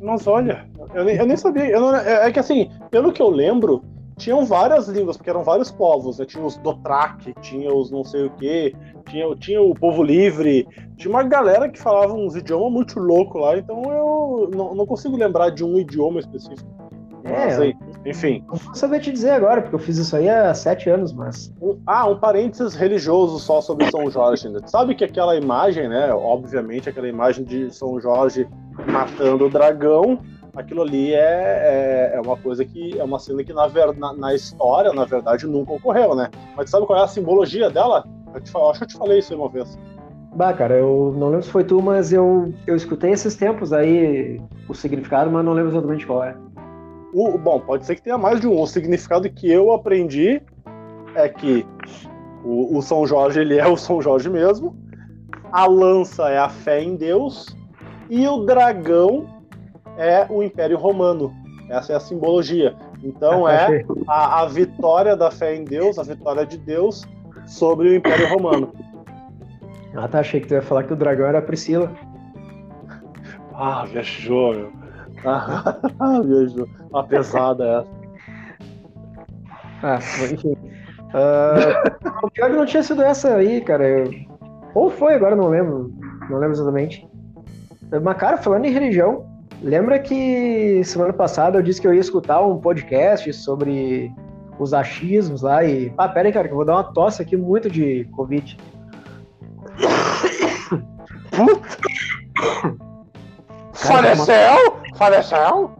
[0.02, 1.68] Mas olha, eu nem, eu nem sabia.
[1.68, 3.84] eu não- é, é que assim, pelo que eu lembro,
[4.18, 6.26] tinham várias línguas, porque eram vários povos, né?
[6.26, 8.74] Tinha os Dothraki, tinha os não sei o quê,
[9.10, 13.58] tinha, tinha o povo livre, tinha uma galera que falava uns idiomas muito loucos lá,
[13.58, 16.76] então eu não, não consigo lembrar de um idioma específico.
[17.26, 17.76] É, Mas, aí,
[18.06, 18.44] enfim.
[18.48, 21.52] Não vou saber te dizer agora, porque eu fiz isso aí há sete anos, mas.
[21.60, 24.48] Um- ah, um parênteses religioso só sobre São Jorge.
[24.48, 24.60] Né?
[24.68, 26.14] Sabe que aquela imagem, né?
[26.14, 28.48] Obviamente, aquela imagem de São Jorge
[28.88, 30.20] matando o dragão,
[30.56, 34.14] aquilo ali é, é, é uma coisa que é uma cena que na, ver- na,
[34.14, 36.30] na história, na verdade, nunca ocorreu, né?
[36.56, 38.06] Mas sabe qual é a simbologia dela?
[38.34, 39.78] Eu te, acho que eu te falei isso uma vez.
[40.36, 44.42] Bah, cara, eu não lembro se foi tu, mas eu, eu escutei esses tempos aí
[44.68, 46.36] o significado, mas não lembro exatamente qual é.
[47.14, 48.60] O, bom, pode ser que tenha mais de um.
[48.60, 50.42] O significado que eu aprendi
[51.16, 51.66] é que
[52.44, 54.76] o, o São Jorge ele é o São Jorge mesmo,
[55.52, 57.56] a lança é a fé em Deus
[58.10, 59.26] e o dragão
[59.98, 61.34] é o Império Romano.
[61.70, 62.76] Essa é a simbologia.
[63.04, 67.04] Então é a, a vitória da fé em Deus, a vitória de Deus
[67.46, 68.74] sobre o Império Romano.
[69.96, 71.92] Ah, tá, achei que tu ia falar que o dragão era a Priscila.
[73.54, 74.72] Ah, viajou, meu.
[75.26, 75.76] Ah,
[76.26, 76.68] viajou.
[76.90, 77.96] Uma pesada essa.
[79.84, 80.00] Ah,
[80.34, 80.58] enfim.
[82.24, 83.88] O pior é que não tinha sido essa aí, cara.
[83.88, 84.12] Eu-
[84.74, 85.94] Ou foi, agora não lembro.
[86.30, 87.08] Não lembro exatamente.
[88.04, 89.26] Mas, cara, falando em religião,
[89.66, 94.14] lembra que semana passada eu disse que eu ia escutar um podcast sobre
[94.60, 95.92] os achismos lá e.
[95.98, 98.58] Ah, pera aí, cara, que eu vou dar uma tosse aqui muito de Covid.
[103.74, 104.78] Faleceu?
[104.96, 105.72] Faleceu?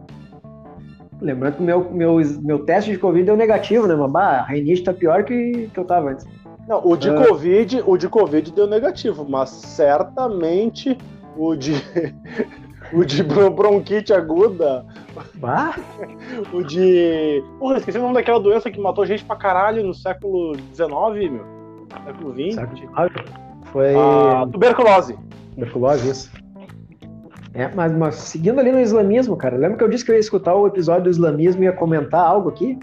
[1.20, 3.94] Lembrando que meu, meu, meu teste de Covid deu negativo, né?
[4.08, 6.26] Bah, a rinite tá pior que, que eu tava antes.
[6.68, 7.28] Não, o de, uh...
[7.28, 10.98] COVID, o de Covid deu negativo, mas certamente
[11.36, 11.72] o de.
[12.92, 14.84] O de bronquite aguda.
[15.34, 15.74] Bah.
[16.52, 17.42] o de.
[17.58, 21.46] Porra, esqueci o nome daquela doença que matou gente pra caralho no século XIX, meu.
[22.04, 22.56] Século XX.
[23.72, 23.94] Foi.
[23.94, 25.18] A tuberculose.
[25.54, 26.30] Tuberculose, isso.
[27.54, 30.20] É, mas, mas seguindo ali no islamismo, cara, lembra que eu disse que eu ia
[30.20, 32.78] escutar o episódio do islamismo e ia comentar algo aqui?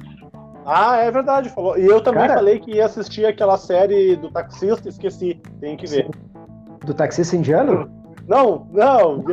[0.65, 1.77] Ah, é verdade, falou.
[1.77, 5.85] E eu também cara, falei que ia assistir aquela série do taxista, esqueci, tem que
[5.85, 6.09] ver.
[6.85, 7.87] Do taxista indiano?
[8.27, 9.23] Não, não,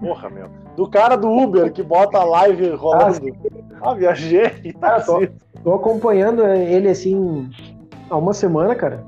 [0.00, 0.48] porra, meu.
[0.76, 3.20] Do cara do Uber que bota a live rolando.
[3.80, 4.72] Ah, ah viajei.
[4.80, 5.26] Cara, tô,
[5.62, 7.48] tô acompanhando ele assim
[8.10, 9.04] há uma semana, cara.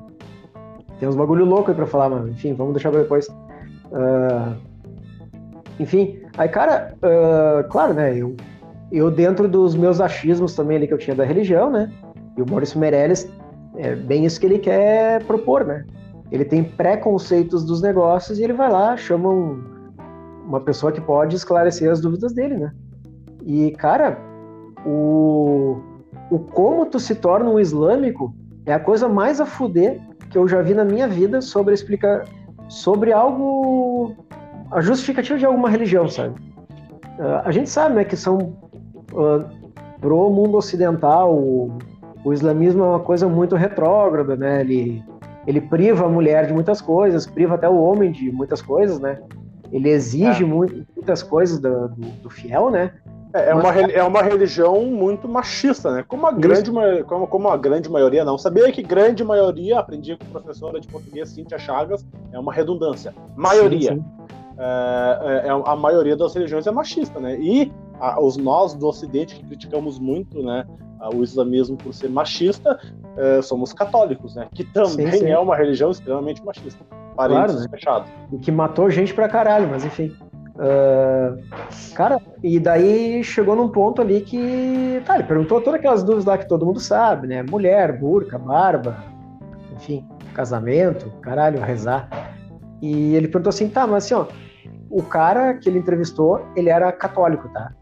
[0.99, 3.29] Tem uns bagulho louco aí pra falar, mas enfim, vamos deixar pra depois.
[3.29, 4.57] Uh,
[5.79, 8.16] enfim, aí, cara, uh, claro, né?
[8.16, 8.35] Eu,
[8.90, 11.92] eu, dentro dos meus achismos também ali que eu tinha da religião, né?
[12.37, 13.31] E o Maurício Meirelles,
[13.77, 15.85] é bem isso que ele quer propor, né?
[16.31, 19.62] Ele tem preconceitos dos negócios e ele vai lá, chama um,
[20.47, 22.73] uma pessoa que pode esclarecer as dúvidas dele, né?
[23.45, 24.19] E, cara,
[24.85, 25.81] o,
[26.31, 28.35] o como tu se torna um islâmico
[28.65, 32.25] é a coisa mais a fuder que eu já vi na minha vida sobre explicar
[32.69, 34.15] sobre algo
[34.73, 36.35] a justificativa de alguma religião, sabe?
[37.19, 38.39] Uh, a gente sabe, né, que são
[39.12, 39.45] uh,
[40.01, 41.79] pro mundo ocidental o,
[42.25, 44.61] o, islamismo é uma coisa muito retrógrada, né?
[44.61, 45.03] Ele
[45.47, 49.21] ele priva a mulher de muitas coisas, priva até o homem de muitas coisas, né?
[49.71, 50.47] Ele exige é.
[50.47, 52.93] muito, muitas coisas do, do, do fiel, né?
[53.33, 56.05] É, é, uma, é uma religião muito machista, né?
[56.07, 56.71] Como a, grande,
[57.05, 58.39] como, como a grande maioria não.
[58.39, 63.15] Sabia que grande maioria, aprendi com professora de português Cíntia Chagas, é uma redundância.
[63.37, 63.93] Maioria.
[63.93, 64.05] Sim, sim.
[64.59, 67.39] É, é, é, a maioria das religiões é machista, né?
[67.39, 70.67] E a, os nós do Ocidente que criticamos muito, né,
[71.13, 72.79] o islamismo por ser machista,
[73.17, 74.49] é, somos católicos, né?
[74.53, 75.31] Que também sim, sim.
[75.31, 76.85] é uma religião extremamente machista.
[77.17, 77.69] Parênteses claro, né?
[77.71, 78.11] fechado.
[78.33, 80.15] E que matou gente pra caralho, mas enfim.
[80.57, 81.37] Uh,
[81.95, 85.03] cara, e daí chegou num ponto ali que.
[85.05, 87.43] Tá, ele perguntou todas aquelas dúvidas lá que todo mundo sabe, né?
[87.43, 88.97] Mulher, burca, barba,
[89.75, 92.09] enfim, casamento, caralho, rezar.
[92.81, 94.27] E ele perguntou assim, tá, mas assim, ó,
[94.91, 97.73] o cara que ele entrevistou, ele era católico, tá?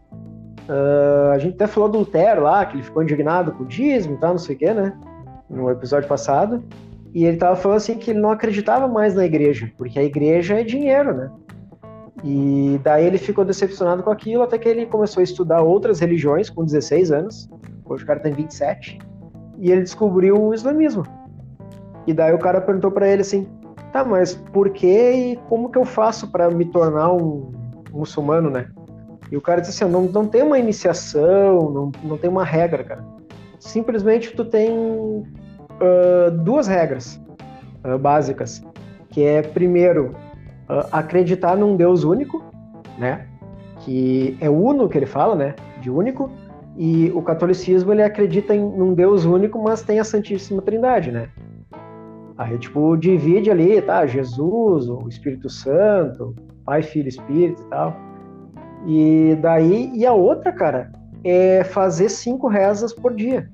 [0.67, 4.15] Uh, a gente até falou do Lutero lá, que ele ficou indignado com o dízimo
[4.15, 4.97] e tal, não sei o quê, né?
[5.49, 6.63] No episódio passado.
[7.13, 10.59] E ele tava falando assim que ele não acreditava mais na igreja, porque a igreja
[10.59, 11.31] é dinheiro, né?
[12.23, 16.49] E daí ele ficou decepcionado com aquilo, até que ele começou a estudar outras religiões
[16.49, 17.49] com 16 anos.
[17.85, 18.99] Hoje o cara tem 27.
[19.59, 21.03] E ele descobriu o islamismo.
[22.07, 23.47] E daí o cara perguntou para ele assim:
[23.93, 27.51] tá, mas por que e como que eu faço para me tornar um
[27.91, 28.67] muçulmano, né?
[29.31, 32.83] E o cara disse assim: não, não tem uma iniciação, não, não tem uma regra,
[32.83, 33.05] cara.
[33.59, 37.19] Simplesmente tu tem uh, duas regras
[37.83, 38.63] uh, básicas,
[39.09, 40.15] que é primeiro
[40.69, 42.43] uh, acreditar num Deus único,
[42.97, 43.27] né?
[43.79, 45.55] Que é uno que ele fala, né?
[45.81, 46.29] De único.
[46.77, 51.29] E o catolicismo ele acredita em um Deus único, mas tem a Santíssima Trindade, né?
[52.37, 54.05] Aí, tipo, divide ali, tá?
[54.05, 56.35] Jesus, o Espírito Santo,
[56.65, 57.95] Pai, Filho, Espírito e tal.
[58.85, 60.91] E daí, e a outra, cara,
[61.23, 63.49] é fazer cinco rezas por dia.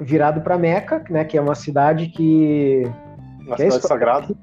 [0.00, 1.24] Virado para Meca, né?
[1.24, 2.82] Que é uma cidade que.
[3.46, 4.34] Uma que é cidade é sagrada.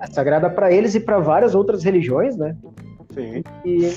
[0.00, 2.56] É sagrada para eles e para várias outras religiões, né?
[3.12, 3.44] Sim.
[3.64, 3.92] E,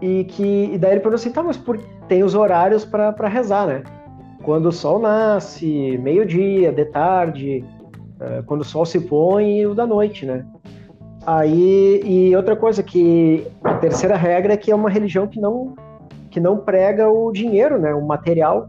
[0.00, 3.66] e que e daí ele perguntou assim, tá, mas por, tem os horários para rezar,
[3.66, 3.82] né?
[4.44, 7.64] Quando o sol nasce, meio-dia, de tarde,
[8.20, 10.46] é, quando o sol se põe e o da noite, né?
[11.26, 15.74] Aí, e outra coisa que a terceira regra é que é uma religião que não
[16.30, 18.68] que não prega o dinheiro, né, o material.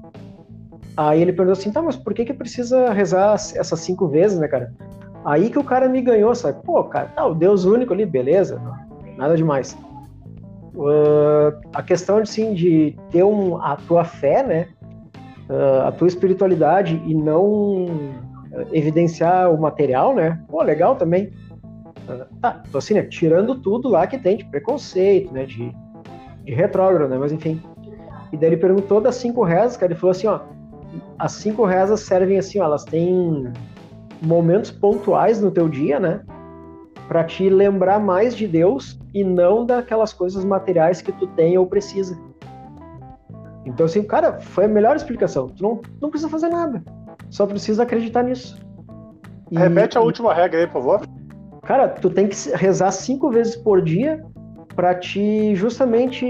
[0.96, 4.48] Aí ele perguntou assim, tá, mas por que que precisa rezar essas cinco vezes, né,
[4.48, 4.74] cara?
[5.26, 6.64] Aí que o cara me ganhou, sabe?
[6.64, 8.62] Pô, cara, tá, o Deus único ali, beleza,
[9.18, 9.78] nada demais.
[10.74, 14.68] Uh, a questão, assim, de ter um, a tua fé, né,
[15.50, 17.88] uh, a tua espiritualidade e não
[18.72, 20.40] evidenciar o material, né?
[20.48, 21.32] Pô, legal também.
[22.10, 23.04] Uh, tá, tô assim, né?
[23.04, 25.46] Tirando tudo lá que tem de preconceito, né?
[25.46, 25.72] De,
[26.44, 27.18] de retrógrado, né?
[27.18, 27.62] Mas enfim.
[28.32, 29.92] E daí ele perguntou das cinco rezas, cara.
[29.92, 30.40] Ele falou assim, ó.
[31.20, 32.66] As cinco rezas servem assim, ó.
[32.66, 33.52] Elas têm
[34.22, 36.22] momentos pontuais no teu dia, né?
[37.08, 41.68] Para te lembrar mais de Deus e não daquelas coisas materiais que tu tem ou
[41.68, 42.18] precisa.
[43.66, 45.50] Então, assim, cara, foi a melhor explicação.
[45.50, 46.84] Tu não, não precisa fazer nada.
[47.30, 48.58] Só precisa acreditar nisso.
[49.52, 51.02] E, Repete a última regra aí, por favor.
[51.70, 54.26] Cara, tu tem que rezar cinco vezes por dia
[54.76, 56.26] para te justamente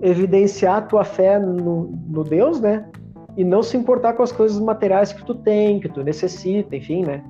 [0.00, 2.88] evidenciar a tua fé no, no Deus, né?
[3.36, 7.04] E não se importar com as coisas materiais que tu tem, que tu necessita, enfim,
[7.04, 7.22] né?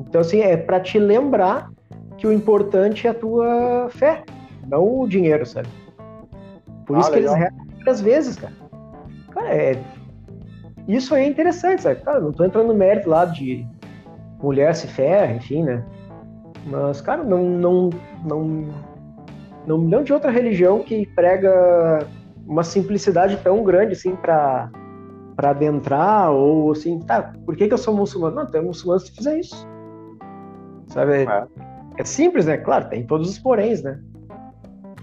[0.00, 1.70] Então, assim, é para te lembrar
[2.18, 4.22] que o importante é a tua fé,
[4.66, 5.68] não o dinheiro, sabe?
[6.84, 7.36] Por ah, isso legal.
[7.36, 8.52] que eles rezam várias vezes, cara.
[9.30, 9.82] Cara, é...
[10.86, 12.02] isso aí é interessante, sabe?
[12.02, 13.66] Cara, não tô entrando no mérito lá de
[14.42, 15.82] mulher se ferra, enfim, né?
[16.70, 17.90] Mas, cara, não, não,
[18.24, 18.68] não,
[19.66, 22.06] não me lembro de outra religião que prega
[22.46, 24.70] uma simplicidade tão grande, assim, para
[25.34, 28.34] para adentrar, ou assim, tá, por que, que eu sou muçulmano?
[28.34, 29.68] Não, tu é muçulmano se fizer isso.
[30.88, 31.26] Sabe?
[31.26, 31.46] É.
[31.96, 32.56] é simples, né?
[32.56, 34.00] Claro, tem todos os poréns, né?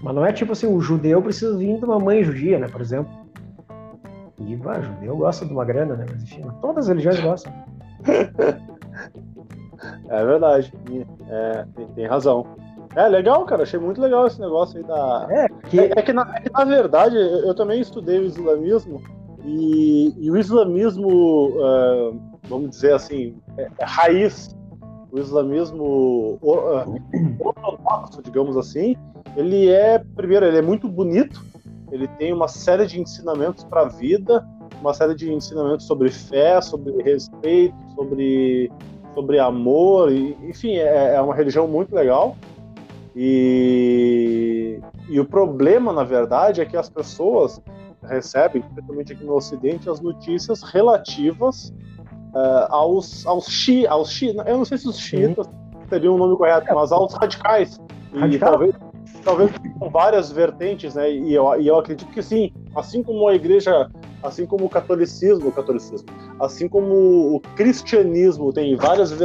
[0.02, 2.82] Mas não é tipo assim, o judeu precisa vir de uma mãe judia, né, por
[2.82, 3.10] exemplo.
[4.38, 6.04] E, o judeu gosta de uma grana, né?
[6.06, 7.50] Mas enfim, todas as religiões gostam.
[10.08, 10.72] É verdade.
[11.28, 12.46] É, tem, tem, razão.
[12.94, 13.62] É legal, cara.
[13.62, 15.26] Achei muito legal esse negócio aí da.
[15.30, 19.02] É, que, é, é que, na, é que na, verdade eu, também estudei o islamismo
[19.44, 24.54] e, e o islamismo, uh, vamos dizer assim, é, é raiz.
[25.12, 26.38] O islamismo
[27.38, 28.96] ortodoxo, digamos assim,
[29.36, 31.44] ele é, primeiro, ele é muito bonito.
[31.92, 34.46] Ele tem uma série de ensinamentos para a vida,
[34.80, 38.70] uma série de ensinamentos sobre fé, sobre respeito, sobre
[39.16, 42.36] sobre amor, e, enfim, é, é uma religião muito legal.
[43.16, 47.58] E, e o problema, na verdade, é que as pessoas
[48.02, 51.72] recebem, principalmente aqui no Ocidente, as notícias relativas
[52.34, 55.48] uh, aos, aos, chi, aos chi, eu não sei se os xiitas
[55.88, 57.80] seriam o nome correto, mas aos radicais.
[58.12, 58.50] E Radical?
[58.50, 58.74] talvez,
[59.24, 61.10] talvez com várias vertentes, né?
[61.10, 63.90] E eu, e eu acredito que sim, assim como a igreja
[64.22, 66.08] assim como o catolicismo, o catolicismo,
[66.40, 69.12] assim como o cristianismo tem várias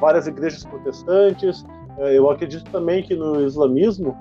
[0.00, 1.64] várias igrejas protestantes,
[1.98, 4.16] eh, eu acredito também que no islamismo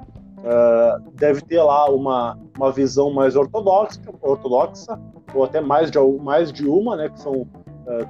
[0.45, 4.99] uh, deve ter lá uma, uma visão mais ortodoxa, ortodoxa
[5.33, 7.47] ou até mais de, mais de uma, né, que são uh,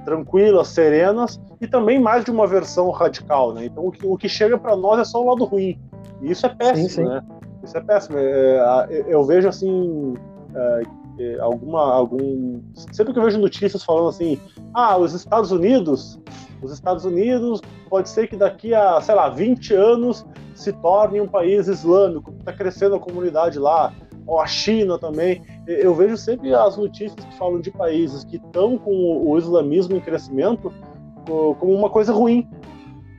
[0.04, 3.52] tranquilas, serenas, e também mais de uma versão radical.
[3.52, 3.64] Né?
[3.66, 5.78] Então o que, o que chega para nós é só o lado ruim.
[6.22, 7.04] E isso é péssimo, sim, sim.
[7.04, 7.22] né?
[7.66, 8.16] Isso é péssimo.
[8.18, 10.14] É, eu vejo assim.
[10.54, 10.82] É,
[11.18, 11.92] é, alguma.
[11.92, 12.60] algum
[12.92, 14.38] Sempre que eu vejo notícias falando assim,
[14.72, 16.18] ah, os Estados Unidos.
[16.62, 20.24] Os Estados Unidos pode ser que daqui a, sei lá, 20 anos
[20.54, 23.92] se torne um país islâmico, está crescendo a comunidade lá,
[24.26, 25.42] ou a China também.
[25.66, 30.00] Eu vejo sempre as notícias que falam de países que estão com o islamismo em
[30.00, 30.72] crescimento
[31.26, 32.48] como uma coisa ruim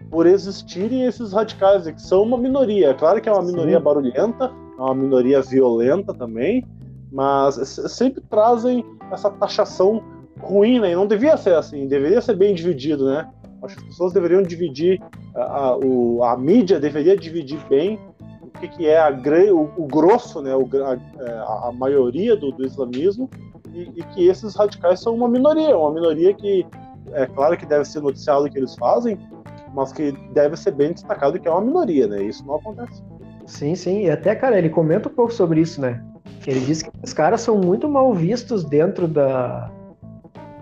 [0.10, 2.94] por existirem esses radicais, que são uma minoria.
[2.94, 3.84] Claro que é uma minoria Sim.
[3.84, 6.66] barulhenta, é uma minoria violenta também,
[7.12, 10.04] mas sempre trazem essa taxação
[10.40, 10.92] ruim, né?
[10.92, 13.30] E não devia ser assim, deveria ser bem dividido, né?
[13.64, 15.02] Acho que as pessoas deveriam dividir,
[15.36, 18.00] a, a, o, a mídia deveria dividir bem
[18.42, 19.10] o que, que é a,
[19.52, 20.56] o, o grosso, né?
[20.56, 20.94] O, a,
[21.24, 23.30] é, a maioria do, do islamismo
[23.74, 26.66] e, e, que esses radicais são uma minoria, uma minoria que
[27.14, 29.18] é claro que deve ser noticiado o que eles fazem,
[29.74, 32.24] mas que deve ser bem destacado que é uma minoria, né?
[32.24, 33.04] Isso não acontece.
[33.46, 34.06] Sim, sim.
[34.06, 36.04] E até, cara, ele comenta um pouco sobre isso, né?
[36.46, 39.72] Ele diz que os caras são muito mal vistos dentro da.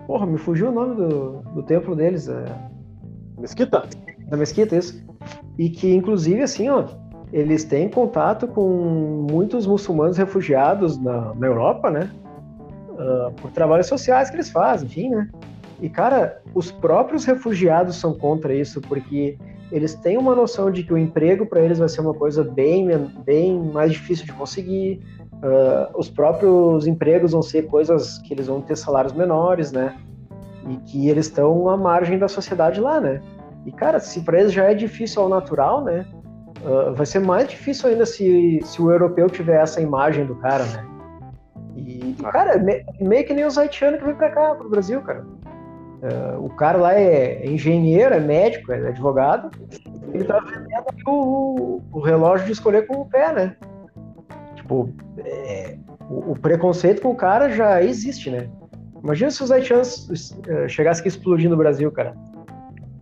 [0.06, 2.28] Porra, me fugiu o nome do, do templo deles.
[2.28, 2.44] É...
[3.38, 3.84] Mesquita?
[4.28, 5.04] Da Mesquita, isso.
[5.58, 6.84] E que, inclusive, assim, ó,
[7.32, 12.10] eles têm contato com muitos muçulmanos refugiados na, na Europa, né?
[12.90, 15.28] Uh, por trabalhos sociais que eles fazem, enfim, né?
[15.80, 19.36] E, cara, os próprios refugiados são contra isso, porque
[19.70, 22.88] eles têm uma noção de que o emprego para eles vai ser uma coisa bem,
[23.24, 25.02] bem mais difícil de conseguir.
[25.34, 29.96] Uh, os próprios empregos vão ser coisas que eles vão ter salários menores, né?
[30.68, 33.20] E que eles estão à margem da sociedade lá, né?
[33.66, 36.06] E, cara, se para eles já é difícil ao natural, né?
[36.62, 40.64] Uh, vai ser mais difícil ainda se, se o europeu tiver essa imagem do cara,
[40.64, 40.86] né?
[41.76, 45.24] E, cara, é meio que nem os haitianos que vem pra cá, pro Brasil, cara.
[45.96, 49.50] Uh, o cara lá é engenheiro, é médico, é advogado.
[50.12, 53.56] Ele tá vendendo o, o relógio de escolher com o pé, né?
[54.56, 55.76] Tipo, é,
[56.10, 58.48] o, o, preconceito com o cara já existe, né?
[59.02, 62.14] Imagina se os haitianos uh, chegassem aqui explodindo no Brasil, cara.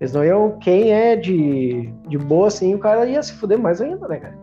[0.00, 0.58] Eles não iam.
[0.58, 4.38] Quem é de, de boa, assim, o cara ia se fuder mais ainda, né, cara?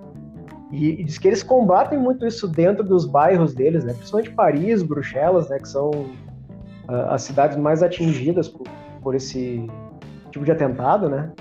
[0.72, 3.94] E, e diz que eles combatem muito isso dentro dos bairros deles, né?
[3.94, 5.58] Principalmente Paris, Bruxelas, né?
[5.60, 5.92] Que são
[7.10, 8.68] as cidades mais atingidas por,
[9.02, 9.68] por esse
[10.32, 11.32] tipo de atentado, né?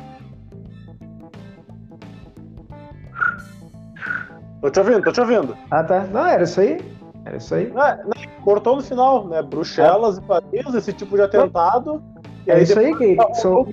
[4.60, 5.56] Tô te ouvindo, tô te ouvindo.
[5.70, 6.04] Ah, tá.
[6.04, 6.78] Não, era isso aí.
[7.24, 7.70] Era isso aí.
[7.70, 9.42] Não, não, cortou no final, né?
[9.42, 10.20] Bruxelas é.
[10.20, 12.02] e Paris, esse tipo de atentado.
[12.46, 13.66] É isso aí que tá são,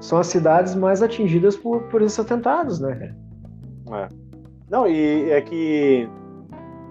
[0.00, 3.14] são as cidades mais atingidas por, por esses atentados, né?
[3.92, 4.08] É.
[4.70, 6.08] Não, e é que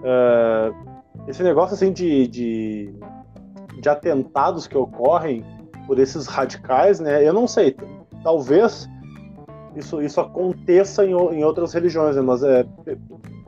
[0.00, 0.74] uh,
[1.28, 2.94] esse negócio assim de, de,
[3.80, 5.44] de, atentados que ocorrem
[5.86, 7.26] por esses radicais, né?
[7.26, 7.76] Eu não sei,
[8.22, 8.88] talvez
[9.76, 12.66] isso, isso aconteça em, em outras religiões, né, mas é,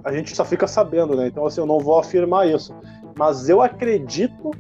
[0.05, 1.27] a gente só fica sabendo, né?
[1.27, 2.75] Então assim, eu não vou afirmar isso,
[3.17, 4.51] mas eu acredito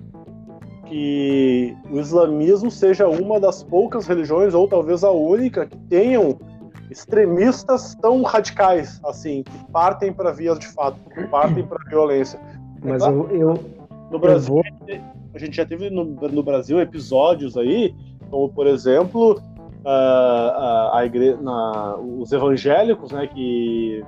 [0.90, 6.37] que o islamismo seja uma das poucas religiões, ou talvez a única, que tenham
[6.90, 12.40] extremistas tão radicais, assim, que partem para vias de fato, que partem para violência.
[12.83, 13.54] Mas eu, eu,
[14.11, 14.64] no Brasil, vou...
[15.34, 17.94] a gente já teve no, no, Brasil episódios aí,
[18.30, 19.40] como por exemplo
[19.84, 24.04] a, a igreja, na, os evangélicos, né, que,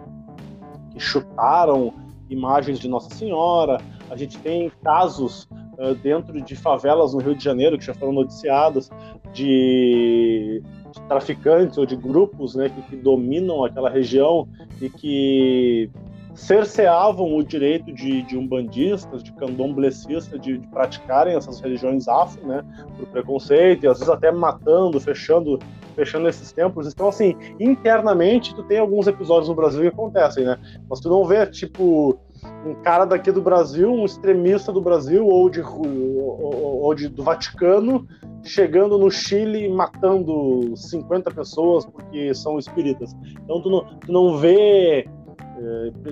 [0.92, 1.94] que chutaram
[2.28, 3.80] imagens de Nossa Senhora.
[4.10, 8.12] A gente tem casos uh, dentro de favelas no Rio de Janeiro que já foram
[8.12, 8.90] noticiados
[9.32, 14.48] de, de traficantes ou de grupos né, que, que, dominam aquela região
[14.80, 15.90] e que
[16.34, 22.64] cerceavam o direito de, de umbandistas, de candomblecistas de, de, praticarem essas religiões afro, né,
[22.96, 25.58] por preconceito, e às vezes até matando, fechando
[25.94, 26.90] fechando esses templos.
[26.90, 30.58] Então, assim, internamente, tu tem alguns episódios no Brasil que acontecem, né?
[30.88, 32.18] Mas tu não vê, tipo,
[32.66, 37.22] um cara daqui do Brasil, um extremista do Brasil ou, de, ou, ou de, do
[37.22, 38.06] Vaticano,
[38.42, 43.14] chegando no Chile e matando 50 pessoas porque são espíritas.
[43.44, 45.06] Então, tu não, tu não vê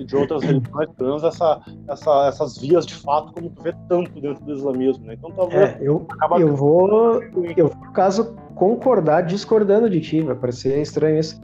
[0.05, 4.11] de outras religiões, pelo menos essa, essa, essas vias de fato, como tu vê tanto
[4.19, 5.13] dentro do islamismo, né?
[5.13, 5.61] Então talvez.
[5.61, 6.07] É, eu,
[6.39, 7.21] eu vou,
[7.55, 11.41] eu no caso, concordar discordando de ti, vai parecer estranho isso.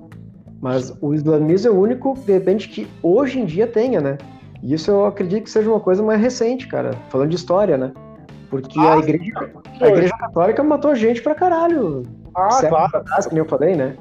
[0.62, 4.18] Mas o islamismo é o único, de repente, que hoje em dia tenha, né?
[4.64, 7.92] E isso eu acredito que seja uma coisa mais recente, cara, falando de história, né?
[8.50, 12.04] Porque ah, a, igreja, a igreja católica matou gente pra caralho.
[12.34, 12.98] Ah, claro.
[12.98, 13.96] Atrás, que nem eu falei, né?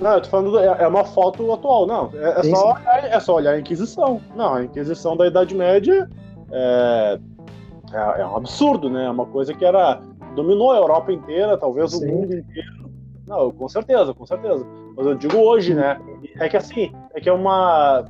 [0.00, 2.10] Não, eu tô falando, é, é uma foto atual, não.
[2.14, 4.20] É, é só, olhar, é só olhar a Inquisição.
[4.34, 6.08] Não, a Inquisição da Idade Média
[6.50, 7.18] é,
[7.92, 9.06] é, é, um absurdo, né?
[9.06, 10.00] É uma coisa que era.
[10.34, 12.08] dominou a Europa inteira, talvez Sim.
[12.08, 12.90] o mundo inteiro.
[13.26, 14.66] Não, com certeza, com certeza.
[14.96, 15.98] Mas eu digo hoje, né?
[16.38, 18.04] É que assim, é que é uma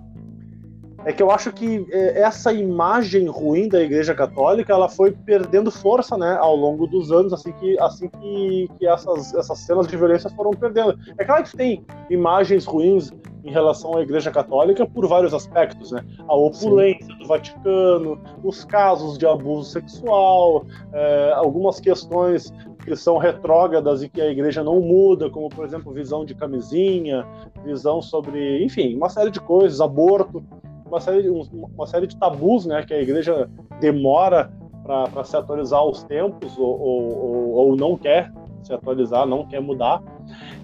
[1.05, 5.71] é que eu acho que é, essa imagem ruim da Igreja Católica ela foi perdendo
[5.71, 9.97] força, né, ao longo dos anos, assim que assim que, que essas, essas cenas de
[9.97, 10.99] violência foram perdendo.
[11.19, 13.13] É claro que tem imagens ruins
[13.45, 16.03] em relação à Igreja Católica por vários aspectos, né?
[16.27, 17.19] A opulência Sim.
[17.19, 22.51] do Vaticano, os casos de abuso sexual, é, algumas questões
[22.83, 27.27] que são retrógradas e que a igreja não muda, como por exemplo visão de camisinha,
[27.65, 30.43] visão sobre, enfim, uma série de coisas, aborto
[30.87, 33.49] uma série, de, uma série de tabus né, que a igreja
[33.81, 34.53] demora
[34.85, 38.31] para se atualizar aos tempos ou, ou, ou, não quer
[38.63, 40.03] se atualizar, não quer mudar.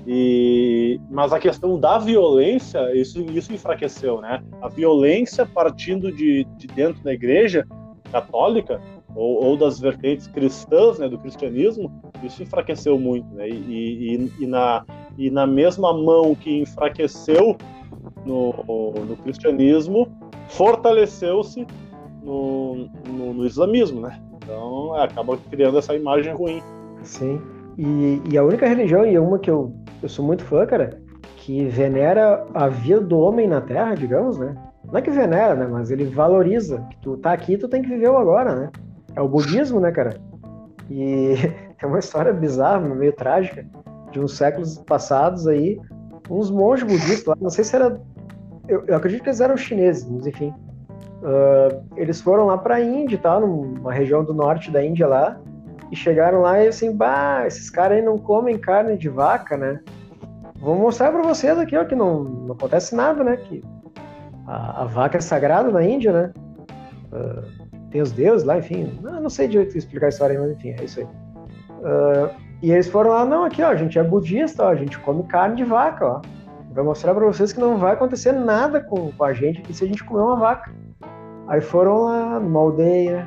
[0.07, 4.43] E, mas a questão da violência, isso, isso enfraqueceu, né?
[4.61, 7.67] A violência partindo de, de dentro da igreja
[8.11, 8.81] católica
[9.15, 13.49] ou, ou, das vertentes cristãs, né, do cristianismo, isso enfraqueceu muito, né?
[13.49, 14.85] E, e, e, na,
[15.19, 17.57] e na mesma mão que enfraqueceu
[18.25, 18.53] no,
[19.07, 20.09] no cristianismo,
[20.49, 21.67] fortaleceu-se
[22.23, 24.21] no, no, no, islamismo, né?
[24.37, 26.63] Então é, acaba criando essa imagem ruim.
[27.03, 27.41] Sim.
[27.79, 29.73] E, e, a única religião, e uma que eu,
[30.03, 31.01] eu sou muito fã, cara,
[31.37, 34.55] que venera a vida do homem na Terra, digamos, né?
[34.85, 35.67] Não é que venera, né?
[35.67, 36.81] Mas ele valoriza.
[36.91, 38.71] Que tu tá aqui, tu tem que viver o agora, né?
[39.15, 40.17] É o budismo, né, cara?
[40.91, 41.35] E
[41.81, 43.65] é uma história bizarra, meio trágica,
[44.11, 45.79] de uns séculos passados aí,
[46.31, 48.01] uns monges budistas lá, não sei se era.
[48.69, 50.55] Eu, eu acredito que eles eram chineses, mas enfim.
[51.23, 53.39] Uh, eles foram lá para a Índia, tá?
[53.39, 55.39] numa região do norte da Índia lá,
[55.91, 59.81] e chegaram lá e assim, bah, esses caras aí não comem carne de vaca, né?
[60.57, 63.37] Vou mostrar para vocês aqui, ó, que não, não acontece nada, né?
[63.37, 63.63] Que
[64.47, 66.33] a, a vaca é sagrada na Índia, né?
[67.13, 68.99] Uh, tem os deuses lá, enfim.
[69.03, 71.07] Não, não sei direito explicar a história, mas enfim, é isso aí.
[71.07, 72.31] Uh,
[72.63, 75.23] e eles foram lá, não, aqui ó, a gente é budista, ó, a gente come
[75.25, 76.21] carne de vaca, ó.
[76.73, 79.85] Vai mostrar para vocês que não vai acontecer nada com, com a gente aqui se
[79.85, 80.73] a gente comer uma vaca.
[81.49, 83.27] Aí foram lá numa aldeia,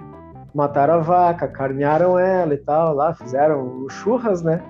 [0.54, 4.62] mataram a vaca, carnearam ela e tal, lá fizeram churras, né?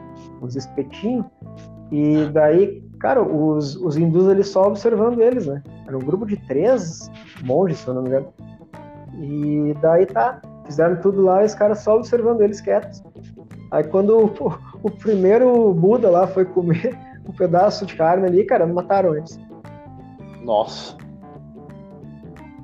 [0.42, 1.26] Os espetinhos.
[1.92, 5.62] E daí, cara, os, os hindus eles só observando eles, né?
[5.86, 7.12] Era um grupo de três
[7.44, 8.34] monges, se eu não me engano.
[9.20, 13.04] E daí tá, fizeram tudo lá e os caras só observando eles quietos.
[13.74, 14.54] Aí quando o,
[14.84, 16.96] o, primeiro Buda lá foi comer
[17.28, 19.40] um pedaço de carne ali, cara, mataram eles.
[20.44, 20.96] Nossa.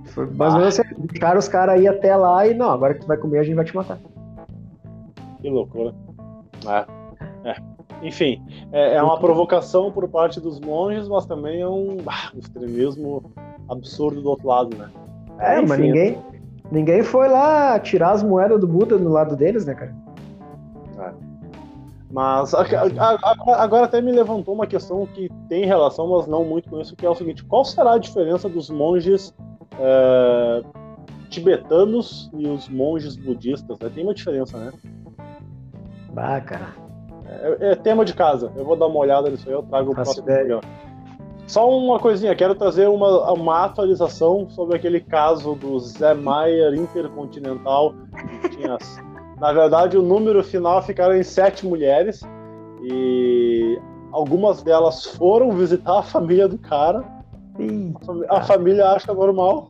[0.06, 3.02] Foi mais ou menos assim, deixaram os caras aí até lá e não, agora que
[3.02, 3.98] tu vai comer a gente vai te matar.
[5.42, 5.96] Que loucura.
[6.68, 7.50] É.
[7.50, 7.56] é.
[8.04, 8.40] enfim,
[8.72, 13.32] é, é, uma provocação por parte dos monges, mas também é um, ah, um extremismo
[13.68, 14.92] absurdo do outro lado, né?
[15.40, 16.18] É, enfim, mas ninguém,
[16.72, 20.09] ninguém foi lá tirar as moedas do Buda no lado deles, né, cara?
[22.12, 26.44] Mas a, a, a, agora até me levantou uma questão que tem relação, mas não
[26.44, 29.34] muito com isso, que é o seguinte: qual será a diferença dos monges
[29.80, 30.64] é,
[31.30, 33.78] tibetanos e os monges budistas?
[33.80, 33.92] Né?
[33.94, 34.72] Tem uma diferença, né?
[36.12, 36.74] Bah, cara.
[37.28, 38.52] É, é, tema de casa.
[38.56, 40.62] Eu vou dar uma olhada nisso aí, eu trago o próximo programa.
[41.46, 47.94] Só uma coisinha, quero trazer uma, uma atualização sobre aquele caso do Zé Maier Intercontinental.
[48.52, 48.78] Tinha,
[49.40, 52.22] na verdade, o número final ficaram em sete mulheres
[52.84, 53.80] e
[54.12, 57.04] algumas delas foram visitar a família do cara.
[58.30, 59.70] a família acha normal.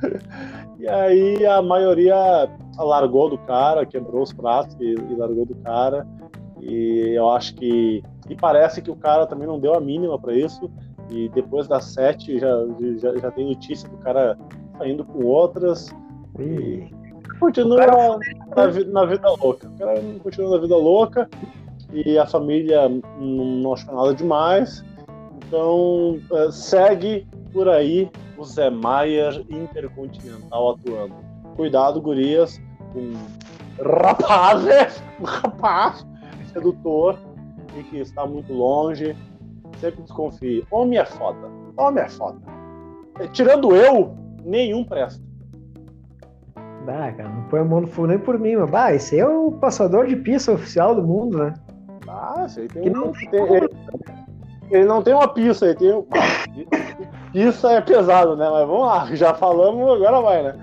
[0.78, 2.48] E aí a maioria
[2.78, 6.06] largou do cara, quebrou os pratos e, e largou do cara.
[6.60, 8.00] E eu acho que.
[8.28, 10.70] E parece que o cara também não deu a mínima para isso.
[11.10, 12.48] E depois das sete já,
[12.98, 14.38] já, já tem notícia do cara
[14.78, 15.88] saindo com outras.
[16.38, 16.86] E
[17.38, 18.18] continua cara...
[18.56, 19.68] na, na, vida louca.
[19.68, 21.28] O cara continua na vida louca.
[21.92, 24.84] E a família não achou nada demais.
[25.36, 31.14] Então é, segue por aí o Zé Maier Intercontinental atuando.
[31.56, 32.60] Cuidado, gurias,
[32.92, 33.12] com
[33.82, 36.06] rapazes, rapaz
[36.52, 37.18] sedutor
[37.76, 39.16] e que está muito longe.
[39.80, 40.66] Sempre desconfie.
[40.70, 41.48] Homem é foda.
[41.76, 42.38] Homem é foda.
[43.32, 44.14] Tirando eu,
[44.44, 45.22] nenhum presta.
[46.88, 49.28] Bah, cara, não põe a mão no fogo nem por mim, mas bah, esse é
[49.28, 51.52] o passador de pista oficial do mundo, né?
[52.08, 52.92] Ah, esse aí tem que um.
[52.92, 53.68] Não tem, ele,
[54.70, 56.06] ele, não tem uma pista, ele tem.
[57.30, 58.48] Pista é pesado, né?
[58.50, 60.54] Mas vamos lá, já falamos, agora vai, né?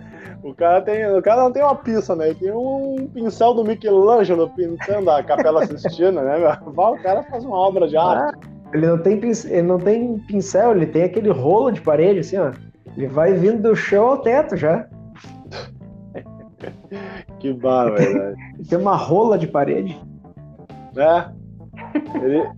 [0.41, 2.29] O cara, tem, o cara não tem uma pista, né?
[2.29, 6.57] Ele tem um pincel do Michelangelo pintando a Capela Sistina, né?
[6.65, 8.35] O cara faz uma obra de arte.
[8.35, 12.21] Ah, ele, não tem pincel, ele não tem pincel, ele tem aquele rolo de parede,
[12.21, 12.51] assim, ó.
[12.97, 14.87] Ele vai vindo do chão ao teto já.
[17.53, 18.35] Que velho.
[18.69, 19.97] tem uma rola de parede.
[20.97, 21.25] É.
[22.21, 22.49] Ele,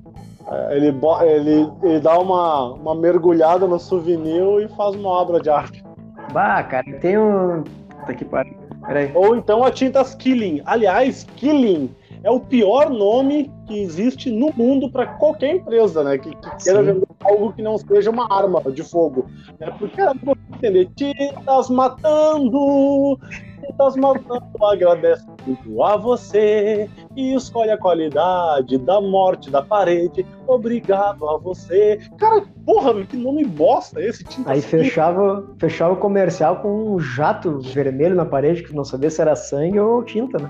[0.71, 5.83] ele, ele, ele dá uma, uma mergulhada no souvenir e faz uma obra de arte.
[6.31, 7.63] Bah, cara, tem um.
[7.99, 8.55] Puta que pariu.
[8.85, 9.11] Peraí.
[9.13, 10.61] Ou então a Tintas Killing.
[10.65, 11.89] Aliás, Killing
[12.23, 16.17] é o pior nome que existe no mundo para qualquer empresa, né?
[16.17, 19.25] Que, que queira vender algo que não seja uma arma de fogo.
[19.59, 19.73] Né?
[19.77, 23.19] Porque, não vou entender, tintas matando,
[23.68, 30.26] tintas matando, agradece muito a você e escolhe a qualidade da morte da parede.
[30.47, 31.99] Obrigado a você.
[32.18, 37.59] Cara, porra, que nome bosta esse tinta Aí fechava, fechava o comercial com um jato
[37.59, 40.49] vermelho na parede, que não sabia se era sangue ou tinta, né?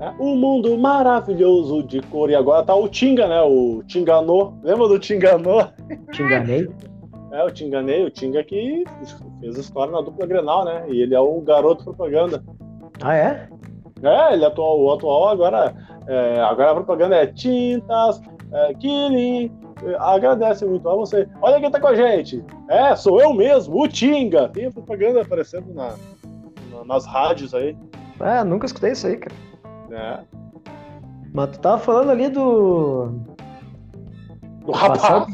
[0.00, 2.30] É, um mundo maravilhoso de cor.
[2.30, 3.42] E agora tá o Tinga, né?
[3.42, 4.52] O Tinganô.
[4.62, 5.66] Lembra do Tinganô?
[6.12, 6.68] Tinganei?
[7.30, 8.84] É, o Tinganei, o Tinga que
[9.40, 10.84] fez história na dupla Grenal, né?
[10.88, 12.42] E ele é o garoto propaganda.
[13.02, 13.48] Ah, é?
[14.02, 15.74] É, ele atual, o atual agora.
[16.06, 18.20] É, agora a propaganda é tintas,
[18.52, 19.52] é, Killing.
[19.98, 21.28] Agradece muito a você.
[21.40, 22.44] Olha quem tá com a gente.
[22.68, 24.48] É, sou eu mesmo, o Tinga.
[24.48, 25.94] Tem a propaganda aparecendo na,
[26.72, 27.76] na nas rádios aí.
[28.20, 29.36] É, nunca escutei isso aí, cara.
[29.90, 30.20] É.
[31.32, 33.12] Mas tu tava falando ali do.
[34.68, 35.00] Do rapaz.
[35.00, 35.26] Passar,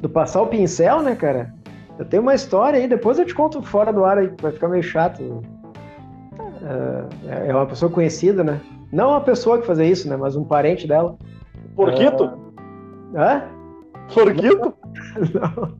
[0.00, 1.52] do passar o pincel, né, cara?
[1.98, 4.68] Eu tenho uma história aí, depois eu te conto fora do ar aí, vai ficar
[4.68, 5.42] meio chato.
[7.26, 8.60] É, é uma pessoa conhecida, né?
[8.92, 10.16] Não uma pessoa que fazia isso, né?
[10.16, 11.18] Mas um parente dela.
[11.74, 12.26] Porquito?
[12.26, 13.18] Uh...
[13.18, 13.42] Hã?
[14.14, 14.72] Porquito?
[15.34, 15.76] Não.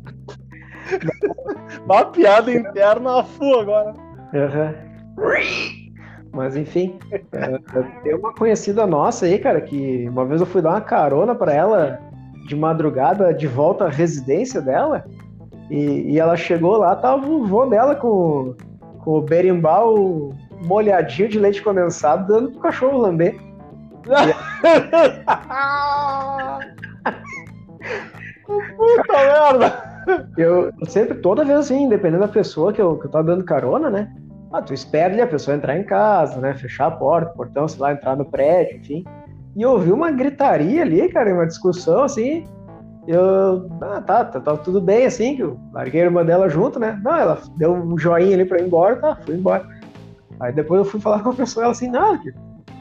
[1.85, 3.95] Uma piada interna a full agora.
[4.35, 4.75] Uhum.
[6.33, 7.59] Mas enfim, é,
[8.03, 11.55] tem uma conhecida nossa aí, cara, que uma vez eu fui dar uma carona para
[11.55, 12.06] ela
[12.47, 15.05] de madrugada de volta à residência dela.
[15.71, 18.55] E, e ela chegou lá, tava o vô dela com,
[19.01, 20.33] com o berimbau
[20.65, 23.37] molhadinho de leite condensado dando pro cachorro lamber.
[28.47, 29.97] Puta merda!
[30.39, 33.91] Eu, sempre, toda vez assim, dependendo da pessoa que eu, que eu tô dando carona,
[33.91, 34.13] né?
[34.53, 36.55] Ah, tu espera ali a pessoa entrar em casa, né?
[36.55, 39.05] Fechar a porta, o portão, sei lá, entrar no prédio, enfim.
[39.57, 42.45] E eu ouvi uma gritaria ali, cara, uma discussão assim.
[43.07, 46.79] Eu, ah, tá, tá, tá tudo bem assim, que eu larguei a irmã dela junto,
[46.79, 47.01] né?
[47.03, 49.67] Não, ela deu um joinha ali pra ir embora, tá, fui embora.
[50.41, 52.19] Aí depois eu fui falar com a pessoa, ela assim, não,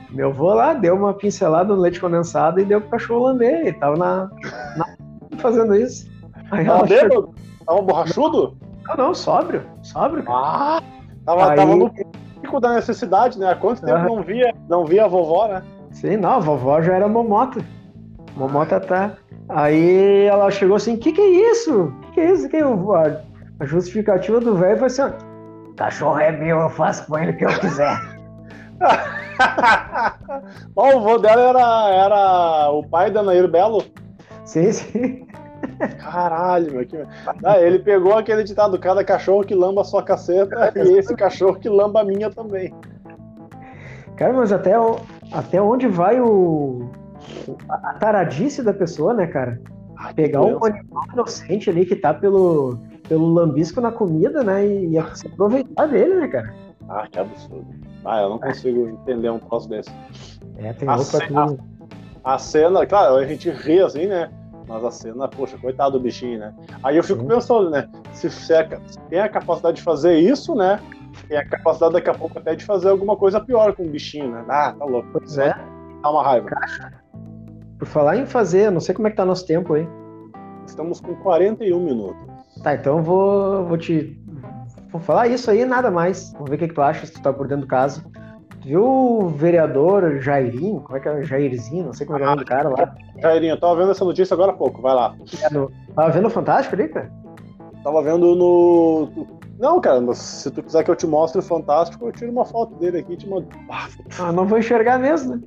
[0.09, 3.73] meu avô lá deu uma pincelada no leite condensado e deu pro cachorro lamber, ele
[3.73, 4.30] tava na,
[4.76, 4.86] na
[5.39, 6.09] fazendo isso.
[6.51, 7.34] Aí ela chegou...
[7.65, 8.57] Tava borrachudo?
[8.88, 10.23] Não, não, sóbrio, sóbrio.
[10.28, 10.82] Ah!
[11.26, 11.55] Tava, Aí...
[11.55, 11.91] tava no
[12.41, 13.51] pico da necessidade, né?
[13.51, 15.63] Há quanto tempo não via, não via a vovó, né?
[15.96, 17.64] Sim, não, a vovó já era momota.
[18.36, 19.14] Momó Tatá.
[19.48, 21.93] Aí ela chegou assim, que que é isso?
[22.02, 22.50] Que que é isso?
[22.50, 22.93] Que eu...
[22.96, 25.12] A justificativa do velho foi assim, ó,
[25.78, 27.98] cachorro é meu, eu faço com ele o que eu quiser.
[30.76, 33.82] Ó, o vô dela era, era o pai da Nair Belo.
[34.43, 35.28] Sim, sim.
[36.00, 36.86] Caralho, meu.
[36.86, 37.06] Que...
[37.43, 41.60] Ah, ele pegou aquele ditado: cada cachorro que lamba a sua caceta e esse cachorro
[41.60, 42.74] que lamba a minha também.
[44.16, 44.74] Cara, mas até,
[45.32, 46.89] até onde vai o.
[47.69, 49.59] A taradice da pessoa, né, cara?
[49.97, 54.65] Ai, Pegar um animal inocente ali que tá pelo, pelo lambisco na comida, né?
[54.65, 56.53] E, e se aproveitar dele, né, cara?
[56.89, 57.65] Ah, que absurdo.
[58.03, 59.89] Ah, eu não consigo entender um troço desse.
[60.57, 61.63] É, tem A cena- tudo.
[62.23, 64.30] A cena, claro, a gente ri assim, né?
[64.67, 66.53] Mas a cena, poxa, coitado do bichinho, né?
[66.84, 67.28] Aí eu fico Sim.
[67.28, 67.88] pensando, né?
[68.13, 70.80] Se, se é se tem a capacidade de fazer isso, né?
[71.28, 74.30] Tem a capacidade daqui a pouco até de fazer alguma coisa pior com o bichinho,
[74.32, 74.43] né?
[74.49, 75.09] Ah, tá louco.
[75.13, 75.53] Pois é.
[76.01, 76.49] Dá uma raiva.
[77.80, 79.88] Por falar em fazer, não sei como é que tá nosso tempo aí.
[80.66, 82.24] Estamos com 41 minutos.
[82.63, 84.20] Tá, então eu vou, vou te.
[84.89, 86.32] Vou falar isso aí nada mais.
[86.34, 88.03] Vamos ver o que, que tu acha, se tu tá por dentro do caso.
[88.61, 90.80] Tu viu o vereador Jairinho?
[90.82, 91.22] Como é que é?
[91.24, 91.86] Jairzinho?
[91.86, 92.95] Não sei como é que é o nome do cara lá.
[93.22, 95.13] Jairinho, eu tava vendo essa notícia agora há pouco, vai lá.
[95.43, 97.11] É no- Tava vendo o Fantástico ali, cara?
[97.86, 99.27] Tava vendo no.
[99.59, 102.43] Não, cara, mas se tu quiser que eu te mostre o Fantástico, eu tiro uma
[102.43, 103.47] foto dele aqui e te mando.
[103.69, 105.41] Ah, Ah, não vou enxergar mesmo, né?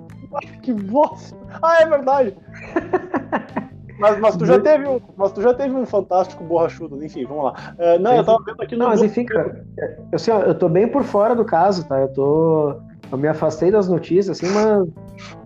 [0.62, 1.36] que bosta!
[1.60, 2.36] Ah, é verdade!
[3.98, 7.46] Mas, mas, tu já teve um, mas tu já teve um fantástico borrachudo, enfim, vamos
[7.46, 7.74] lá.
[7.78, 8.84] É, não, eu tava vendo aqui no.
[8.84, 11.98] Não, mas enfim, cara, eu, assim, eu tô bem por fora do caso, tá?
[11.98, 12.76] Eu tô.
[13.10, 14.86] Eu me afastei das notícias, assim, mas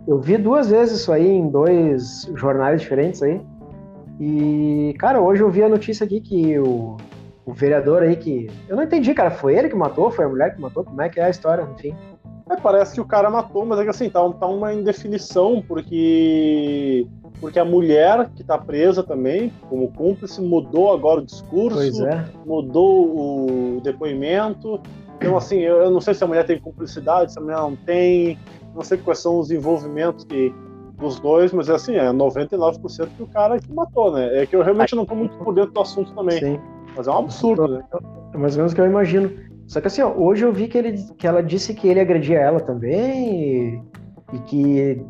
[0.07, 3.40] eu vi duas vezes isso aí em dois jornais diferentes aí.
[4.21, 6.97] E, cara, hoje eu vi a notícia aqui que o,
[7.45, 8.51] o vereador aí que.
[8.69, 9.31] Eu não entendi, cara.
[9.31, 10.11] Foi ele que matou?
[10.11, 10.85] Foi a mulher que matou?
[10.85, 11.69] Como é que é a história?
[11.75, 11.95] Enfim.
[12.51, 17.07] É, parece que o cara matou, mas é que assim, tá, tá uma indefinição, porque.
[17.41, 22.25] Porque a mulher que tá presa também, como cúmplice, mudou agora o discurso, é.
[22.47, 24.81] mudou o depoimento.
[25.17, 27.75] Então, assim, eu, eu não sei se a mulher tem cumplicidade, se a mulher não
[27.75, 28.39] tem,
[28.75, 30.55] não sei quais são os envolvimentos que,
[31.03, 34.43] dos dois, mas assim, é 99% que o cara que matou, né?
[34.43, 36.61] É que eu realmente não tô muito por dentro do assunto também, Sim.
[36.97, 37.85] mas é um absurdo, né?
[38.33, 39.31] É mais ou menos o que eu imagino.
[39.67, 42.39] Só que assim, ó, hoje eu vi que, ele, que ela disse que ele agredia
[42.39, 43.83] ela também e,
[44.33, 45.05] e que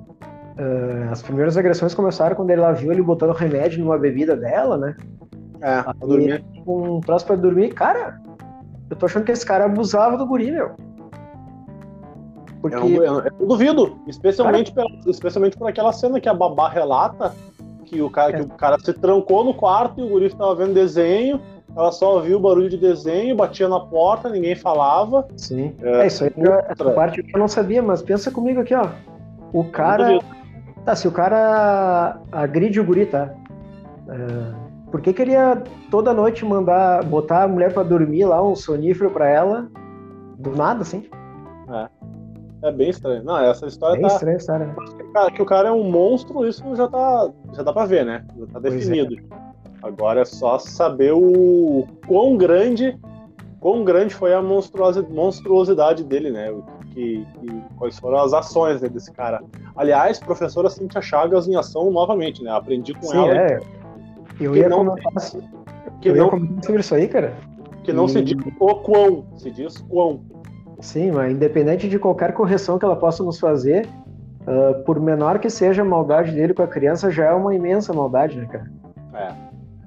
[0.59, 4.97] ah, as primeiras agressões começaram quando ela viu ele botando remédio numa bebida dela, né?
[5.61, 6.45] É, pra dormir.
[6.66, 7.72] Um troço pra dormir.
[7.72, 8.20] Cara,
[8.90, 10.72] eu tô achando que esse cara abusava do guri, meu.
[12.62, 17.34] Porque, Eu, eu, eu duvido, especialmente, pela, especialmente por aquela cena que a babá relata
[17.84, 18.36] que o cara, É.
[18.38, 21.40] que o cara se trancou no quarto e o guri estava vendo desenho,
[21.76, 25.26] ela só ouviu o barulho de desenho, batia na porta, ninguém falava.
[25.36, 25.74] sim.
[25.82, 26.90] É, É, isso aí, já- essa outra.
[26.92, 28.88] parte eu não sabia, mas pensa comigo aqui, ó.
[29.52, 30.20] O cara.
[30.84, 33.30] Tá, se o cara agride o guri, tá?
[34.08, 38.42] É, por que que ele ia toda noite mandar, botar a mulher pra dormir lá,
[38.42, 39.68] um sonífero pra ela,
[40.38, 41.04] do nada, assim?
[41.68, 41.88] É
[42.70, 43.24] bem estranho.
[43.24, 44.14] Não, essa história Bem tá.
[44.14, 44.74] estranho essa história, né?
[45.12, 47.30] Cara, que o cara é um monstro, isso já tá.
[47.54, 48.24] Já dá pra ver, né?
[48.38, 48.76] Já tá Pois é.
[48.78, 49.16] definido.
[49.82, 52.96] Agora é só saber o quão grande.
[53.58, 56.52] Quão grande foi a monstruosi- monstruosidade dele, né?
[56.92, 59.40] Que, que- quais foram as ações né, desse cara.
[59.74, 62.50] Aliás, professora Cintia Chagas em ação novamente, né?
[62.50, 63.60] Aprendi com Sim, ela é.
[64.40, 65.12] Eu que ia, não- comentar,
[66.00, 67.34] que eu ia não, comentar sobre isso aí, cara.
[67.84, 70.20] que não se e- diz o quão, se diz quão.
[70.82, 73.88] Sim, mas independente de qualquer correção que ela possa nos fazer,
[74.46, 77.94] ah, por menor que seja a maldade dele com a criança, já é uma imensa
[77.94, 78.70] maldade, né, cara?
[79.14, 79.32] É.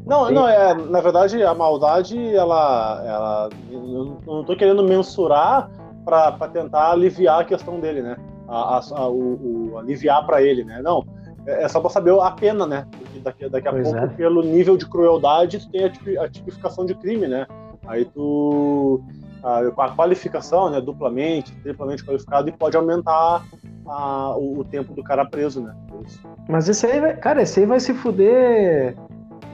[0.06, 0.34] Não, Sim.
[0.36, 3.04] não, é, na verdade, a maldade, ela.
[3.06, 5.70] ela eu não tô querendo mensurar
[6.06, 8.16] para tentar aliviar a questão dele, né?
[8.48, 10.80] A, a- a- o, o- aliviar para ele, né?
[10.84, 11.04] Não.
[11.48, 12.86] É é só para saber a pena, né?
[12.98, 14.08] Porque daqui, daqui a Pois pouco, é.
[14.10, 15.86] pelo nível de crueldade, tu tem
[16.20, 17.48] a tipificação de crime, né?
[17.88, 19.02] Aí tu.
[19.46, 20.82] A, a qualificação, né?
[20.82, 23.44] Duplamente, triplamente qualificado, e pode aumentar
[23.88, 25.74] a- o, o tempo do cara preso, né?
[25.88, 26.20] Por isso.
[26.50, 28.96] Mas esse aí, vai, cara, esse aí vai se fuder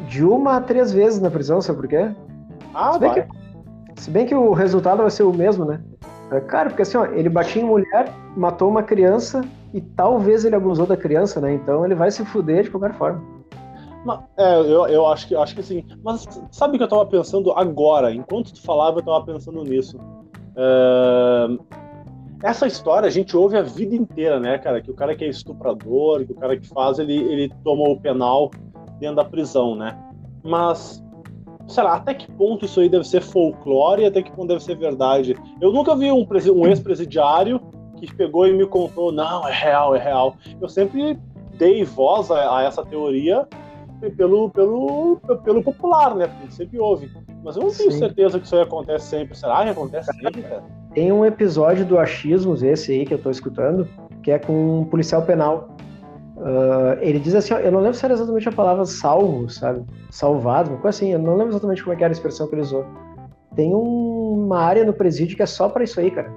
[0.07, 2.09] de uma a três vezes na prisão, sabe por quê?
[2.73, 3.21] Ah, Se bem, vai.
[3.23, 5.81] que, se bem que o resultado vai ser o mesmo, né?
[6.31, 9.41] É, Cara, porque assim, ó, ele batia em mulher, matou uma criança
[9.73, 11.53] e talvez ele abusou da criança, né?
[11.53, 13.21] Então ele vai se fuder de qualquer forma.
[14.38, 15.86] É, eu, eu acho que acho que sim.
[16.04, 18.14] Mas sabe que eu tava pensando agora?
[18.14, 19.97] Enquanto tu falava, eu tava pensando nisso.
[20.56, 21.47] É,
[22.43, 24.82] Essa história a gente ouve a vida inteira, né, cara?
[24.82, 27.99] Que o cara que é estuprador, que o cara que faz, ele, ele toma o
[27.99, 28.49] penal
[28.99, 29.97] dentro da prisão, né?
[30.43, 31.04] Mas,
[31.68, 34.64] sei lá, até que ponto isso aí deve ser folclore e até que ponto deve
[34.64, 35.36] ser verdade?
[35.62, 36.26] Eu nunca vi um,
[36.56, 37.62] um ex-presidiário
[37.97, 40.36] que pegou e me contou, não, é real, é real.
[40.60, 41.20] Eu sempre
[41.54, 43.47] dei voz a, a essa teoria
[44.10, 46.28] pelo, pelo, pelo popular, né?
[46.28, 47.12] Porque sempre ouve.
[47.43, 47.99] Mas eu não tenho Sim.
[47.99, 49.38] certeza que isso aí acontece sempre.
[49.38, 50.64] Será que acontece sempre, cara?
[50.93, 53.88] Tem um episódio do Achismos, esse aí que eu tô escutando,
[54.24, 55.70] que é com um policial penal.
[56.38, 59.86] Uh, ele diz assim, eu não lembro se era exatamente a palavra salvo, sabe?
[60.10, 62.56] Salvado, uma coisa assim, eu não lembro exatamente como é que era a expressão que
[62.56, 62.84] ele usou.
[63.56, 66.34] Tem um, uma área no presídio que é só para isso aí, cara.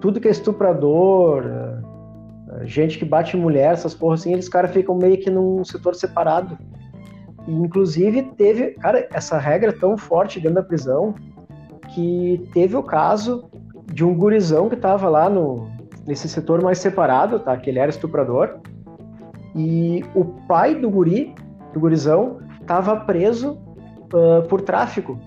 [0.00, 4.94] Tudo que é estuprador, uh, gente que bate mulher, essas porras assim, eles caras ficam
[4.94, 6.56] meio que num setor separado.
[7.46, 11.14] E, inclusive teve, cara, essa regra tão forte dentro da prisão
[11.94, 13.48] que teve o caso
[13.92, 15.68] de um gurizão que tava lá no,
[16.06, 17.56] nesse setor mais separado, tá?
[17.56, 18.58] Que ele era estuprador.
[19.54, 21.34] E o pai do guri,
[21.72, 23.58] do gurizão, estava preso
[24.12, 25.18] uh, por tráfico.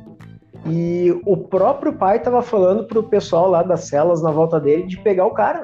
[0.66, 4.98] E o próprio pai estava falando pro pessoal lá das celas na volta dele de
[5.00, 5.64] pegar o cara.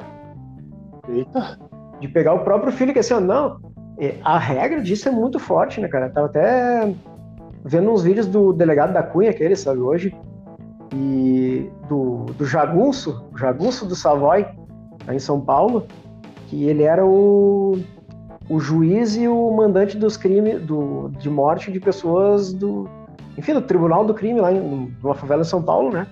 [1.07, 1.59] Eita!
[1.99, 3.59] De pegar o próprio filho, que assim, ó, não,
[4.23, 6.07] a regra disso é muito forte, né, cara?
[6.07, 6.93] Eu tava até
[7.63, 10.15] vendo uns vídeos do delegado da Cunha, aquele, sabe, hoje,
[10.93, 14.45] e do, do Jagunço, Jagunço do Savoy,
[15.11, 15.87] em São Paulo,
[16.47, 17.79] que ele era o,
[18.49, 22.87] o juiz e o mandante dos crimes do, de morte de pessoas do,
[23.37, 26.07] enfim, do tribunal do crime lá em uma favela em São Paulo, né?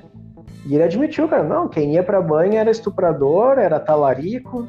[0.66, 4.68] E ele admitiu, cara, não, quem ia pra banha era estuprador, era talarico,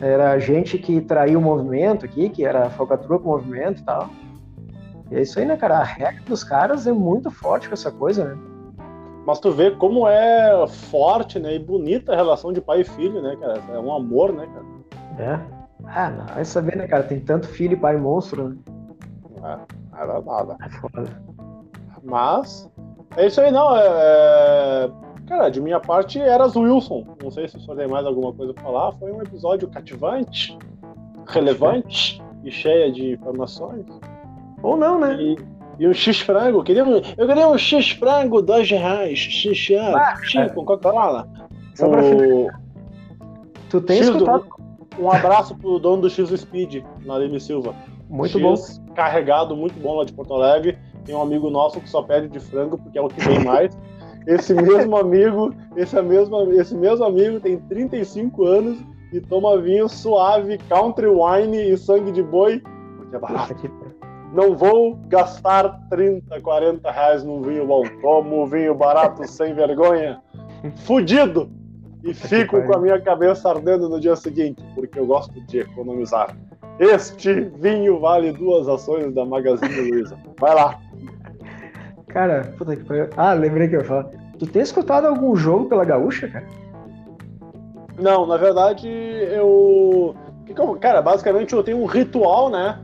[0.00, 4.08] era gente que traía o movimento aqui, que era falcatrua com o movimento e tal.
[5.10, 5.78] E é isso aí, né, cara?
[5.78, 8.38] A regra dos caras é muito forte com essa coisa, né?
[9.26, 13.20] Mas tu vê como é forte, né, e bonita a relação de pai e filho,
[13.20, 13.62] né, cara?
[13.72, 14.66] É um amor, né, cara?
[15.18, 15.40] É.
[15.84, 17.02] Ah, não, vai saber, né, cara?
[17.02, 18.56] Tem tanto filho e pai monstro, né?
[19.42, 20.56] É, era nada.
[20.64, 21.22] É foda.
[22.02, 22.70] Mas,
[23.16, 23.76] é isso aí, não.
[23.76, 24.90] É, é...
[25.30, 27.06] Cara, de minha parte, eras Wilson.
[27.22, 28.90] Não sei se o senhor tem mais alguma coisa pra falar.
[28.98, 30.58] Foi um episódio cativante,
[31.28, 33.86] relevante e cheia de informações.
[34.60, 35.14] Ou não, né?
[35.22, 35.36] E,
[35.78, 36.58] e um X-frango.
[36.58, 39.20] Eu queria um, eu queria um X-frango, dois reais.
[39.20, 41.28] X, ah, X com Coca-Cola.
[41.76, 42.50] Só pra o...
[43.68, 44.42] Tu tem X escutado?
[44.42, 44.60] Do...
[44.98, 47.72] Um abraço pro dono do X Speed, Narime Silva.
[48.08, 48.94] Muito X bom.
[48.94, 50.76] Carregado, muito bom lá de Porto Alegre.
[51.04, 53.78] Tem um amigo nosso que só pede de frango porque é o que vem mais.
[54.32, 58.78] Esse mesmo amigo, esse mesmo, esse mesmo amigo tem 35 anos
[59.12, 62.62] e toma vinho suave, country wine e sangue de boi,
[62.96, 63.54] porque é barato
[64.32, 67.82] não vou gastar 30, 40 reais num vinho bom.
[68.00, 70.20] Tomo vinho barato sem vergonha,
[70.84, 71.50] fudido,
[72.04, 76.36] e fico com a minha cabeça ardendo no dia seguinte, porque eu gosto de economizar.
[76.78, 80.16] Este vinho vale duas ações da Magazine Luiza.
[80.38, 80.80] Vai lá.
[82.12, 83.08] Cara, puta que pariu.
[83.16, 84.10] Ah, lembrei que eu falo.
[84.38, 86.46] Tu tem escutado algum jogo pela Gaúcha, cara?
[87.98, 90.14] Não, na verdade, eu.
[90.80, 92.78] Cara, basicamente eu tenho um ritual, né?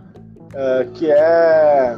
[0.57, 1.97] uh, que é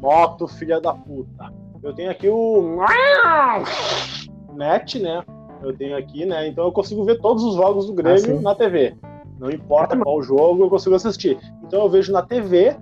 [0.00, 1.52] moto filha da puta.
[1.82, 2.78] Eu tenho aqui o
[4.54, 5.22] net, né?
[5.62, 6.48] Eu tenho aqui, né?
[6.48, 8.94] Então eu consigo ver todos os jogos do Grêmio ah, na TV.
[9.38, 11.38] Não importa qual jogo, eu consigo assistir.
[11.64, 12.76] Então eu vejo na TV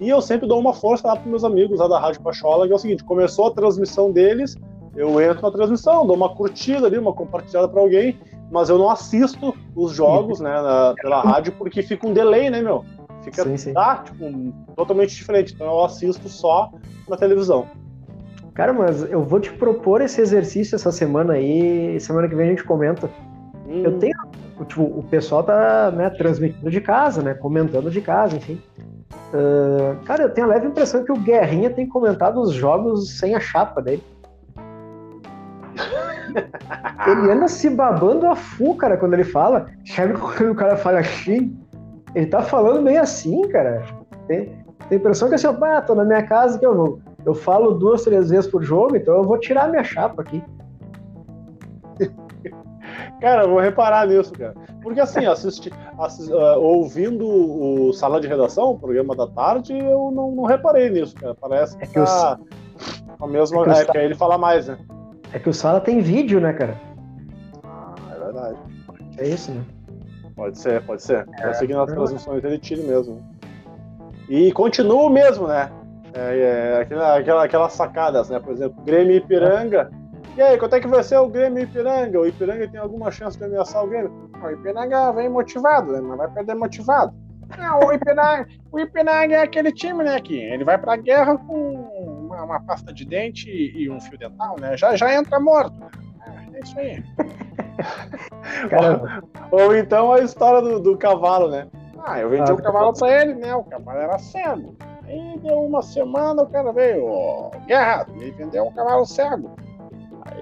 [0.00, 2.72] e eu sempre dou uma força lá para meus amigos lá da Rádio Pachola, que
[2.72, 4.56] é o seguinte: começou a transmissão deles,
[4.96, 8.18] eu entro na transmissão, dou uma curtida ali, uma compartilhada para alguém,
[8.50, 12.62] mas eu não assisto os jogos, né, na, pela rádio, porque fica um delay, né,
[12.62, 12.84] meu?
[13.22, 13.72] Fica sim, sim.
[13.72, 15.54] Tá, tipo, totalmente diferente.
[15.54, 16.70] Então eu assisto só
[17.08, 17.66] na televisão.
[18.54, 21.98] Cara, mas eu vou te propor esse exercício essa semana aí.
[22.00, 23.08] Semana que vem a gente comenta.
[23.68, 23.82] Hum.
[23.84, 24.16] Eu tenho.
[24.66, 27.34] Tipo, o pessoal tá né, transmitindo de casa, né?
[27.34, 28.60] Comentando de casa, enfim.
[29.32, 33.34] Uh, cara, eu tenho a leve impressão que o Guerrinha tem comentado os jogos sem
[33.34, 34.02] a chapa dele.
[37.06, 39.66] ele anda se babando a full, cara, quando ele fala.
[39.86, 41.56] Sabe quando o cara fala assim?
[42.14, 43.84] ele tá falando meio assim, cara.
[44.26, 44.56] Tem, tem
[44.90, 47.00] a impressão que assim, ah, tô na minha casa que eu vou.
[47.24, 50.42] Eu falo duas, três vezes por jogo, então eu vou tirar minha chapa aqui.
[53.20, 54.54] Cara, eu vou reparar nisso, cara.
[54.82, 60.30] Porque assim, assisti, uh, ouvindo o Sala de Redação, o programa da tarde, eu não,
[60.30, 61.34] não reparei nisso, cara.
[61.34, 62.38] Parece que, é que tá
[63.18, 63.24] o...
[63.24, 63.64] a mesma.
[63.76, 64.78] É, que, é, ele fala mais, né?
[65.32, 66.80] É que o Sala tem vídeo, né, cara?
[67.64, 68.58] Ah, é verdade.
[69.18, 69.64] É isso, né?
[70.36, 71.26] Pode ser, pode ser.
[71.40, 73.20] É, seguindo as transmissões ele tira mesmo.
[74.28, 75.70] E continua mesmo, né?
[76.14, 78.38] É, é, aquela, aquela, aquelas sacadas, né?
[78.38, 79.90] Por exemplo, Grêmio Ipiranga.
[80.36, 82.20] E aí, quanto é que vai ser o Grêmio Ipiranga?
[82.20, 84.30] O Ipiranga tem alguma chance de ameaçar o Grêmio?
[84.42, 86.00] O Ipiranga vem motivado, né?
[86.00, 87.12] Mas vai perder motivado.
[87.56, 91.72] Não, o Ipiranga, o Ipiranga é aquele time, né, que ele vai pra guerra com
[92.26, 94.76] uma, uma pasta de dente e um fio dental, né?
[94.76, 95.74] Já, já entra morto.
[95.78, 95.88] Né?
[96.26, 97.02] É, é isso aí.
[99.50, 101.66] ou, ou, então a história do, do, cavalo, né?
[102.04, 103.54] Ah, eu vendi ah, o cavalo pra ele, né?
[103.54, 104.76] O cavalo era cego.
[105.04, 109.56] Aí deu uma semana, o cara veio, oh, Guerra, me vendeu um cavalo cego.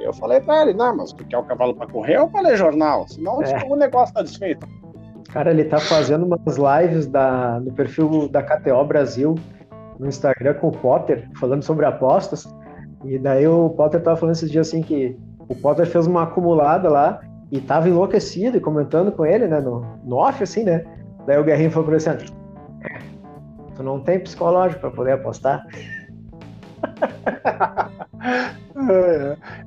[0.06, 2.56] Eu falei pra ele, não, mas tu quer o cavalo pra correr ou pra ler
[2.56, 3.08] jornal?
[3.08, 3.64] Senão é.
[3.68, 4.64] o negócio tá desfeito.
[5.32, 9.34] Cara, ele tá fazendo umas lives da, no perfil da KTO Brasil
[9.98, 12.46] no Instagram com o Potter, falando sobre apostas.
[13.04, 16.88] E daí o Potter tava falando esses dias assim que o Potter fez uma acumulada
[16.88, 20.84] lá e tava enlouquecido e comentando com ele, né, no, no off, assim, né?
[21.26, 22.32] Daí o Guerrinho falou pra ele assim,
[22.82, 22.98] é,
[23.74, 25.66] tu não tem psicológico para poder apostar?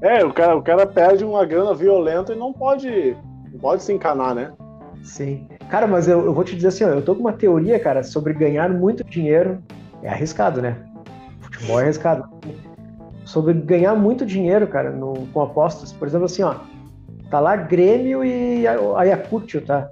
[0.01, 3.15] é, é, o cara, o cara perde uma grana violenta e não pode,
[3.51, 4.51] não pode se encanar, né?
[5.03, 5.47] Sim.
[5.69, 8.03] Cara, mas eu, eu vou te dizer assim, ó, eu tô com uma teoria, cara,
[8.03, 9.61] sobre ganhar muito dinheiro.
[10.01, 10.77] É arriscado, né?
[11.41, 12.29] Futebol é arriscado.
[13.25, 15.91] Sobre ganhar muito dinheiro, cara, no, com apostas.
[15.91, 16.55] Por exemplo, assim, ó.
[17.29, 19.89] Tá lá Grêmio e Ayacucho, tá?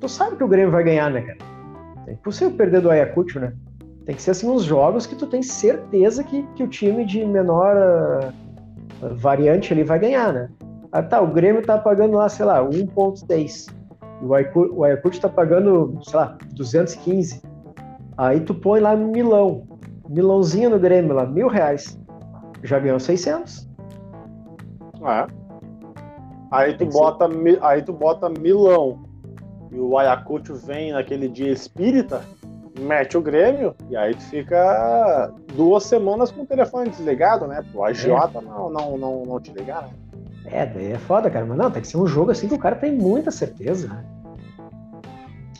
[0.00, 1.38] Tu sabe que o Grêmio vai ganhar, né, cara?
[2.06, 3.52] É impossível perder do Ayacucho, né?
[4.04, 7.24] Tem que ser assim uns jogos que tu tem certeza que, que o time de
[7.24, 7.76] menor
[9.02, 10.50] uh, variante ali vai ganhar, né?
[10.90, 13.82] Ah, tá, o Grêmio tá pagando lá, sei lá, 1.6
[14.24, 17.42] o Ayacucho está pagando, sei lá, 215.
[18.16, 19.66] Aí tu põe lá Milão,
[20.08, 21.98] Milãozinho no Grêmio lá, mil reais.
[22.62, 23.68] Já ganhou 600.
[25.04, 25.26] É.
[26.52, 27.28] Aí tu, bota,
[27.62, 29.04] aí tu bota Milão
[29.72, 32.22] e o Ayacucho vem naquele dia espírita,
[32.78, 37.64] mete o Grêmio e aí tu fica duas semanas com o telefone desligado, né?
[37.70, 38.42] Pro agiota é.
[38.42, 39.90] não, não, não, não te ligar, né?
[40.46, 41.46] É, daí é foda, cara.
[41.46, 43.88] Mas não, tem que ser um jogo assim que o cara tem muita certeza.
[43.88, 44.04] Né?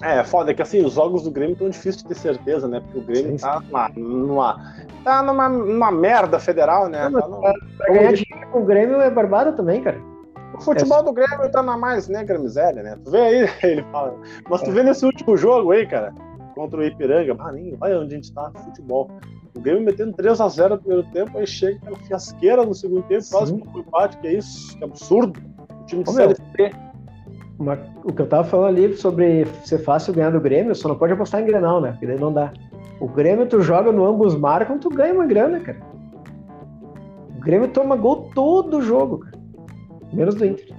[0.03, 2.67] É, é foda, é que assim, os jogos do Grêmio estão difíceis de ter certeza,
[2.67, 2.81] né?
[2.81, 3.71] Porque o Grêmio sim, tá sim.
[3.71, 4.75] tá numa, numa.
[5.05, 7.09] tá numa, numa merda federal, né?
[7.09, 7.41] Não, tá no...
[7.41, 10.01] Pra ganhar dinheiro com o Grêmio é barbada também, cara.
[10.55, 12.99] O futebol do Grêmio tá na mais negra miséria, né?
[13.05, 14.17] Tu vê aí, ele fala.
[14.51, 14.73] Mas tu é.
[14.73, 16.13] vê nesse último jogo aí, cara,
[16.55, 19.11] contra o Ipiranga, nem vai onde a gente tá, futebol.
[19.55, 23.55] O Grêmio metendo 3x0 no primeiro tempo, aí chega aquela fiasqueira no segundo tempo, quase
[23.55, 25.41] que empate, que é isso, que absurdo.
[25.81, 26.71] O time de Ô, Série C.
[27.59, 30.97] Uma, o que eu tava falando ali sobre ser fácil ganhar do Grêmio, só não
[30.97, 31.93] pode apostar em Grenal, né?
[31.93, 32.53] Porque daí não dá.
[32.99, 35.81] O Grêmio, tu joga no ambos marcam, tu ganha uma grana, cara.
[37.37, 39.39] O Grêmio toma gol todo jogo, cara.
[40.13, 40.75] Menos do Inter.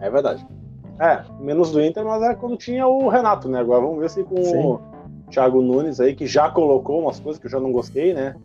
[0.00, 0.46] É verdade.
[0.98, 3.60] É, menos do Inter, mas é quando tinha o Renato, né?
[3.60, 4.64] Agora vamos ver se com Sim.
[4.64, 4.80] o
[5.30, 8.36] Thiago Nunes aí, que já colocou umas coisas que eu já não gostei, né?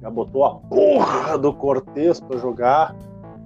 [0.00, 2.94] Já botou a porra do Cortez pra jogar.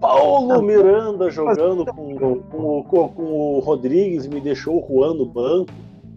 [0.00, 5.72] Paulo Miranda jogando com, com, com, com o Rodrigues me deixou o Juan no banco.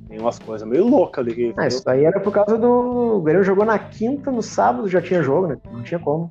[0.07, 1.53] Tem umas coisas meio loucas ali.
[1.57, 3.17] Ah, isso aí era por causa do.
[3.17, 5.57] O Grêmio jogou na quinta, no sábado já tinha jogo, né?
[5.71, 6.29] Não tinha como.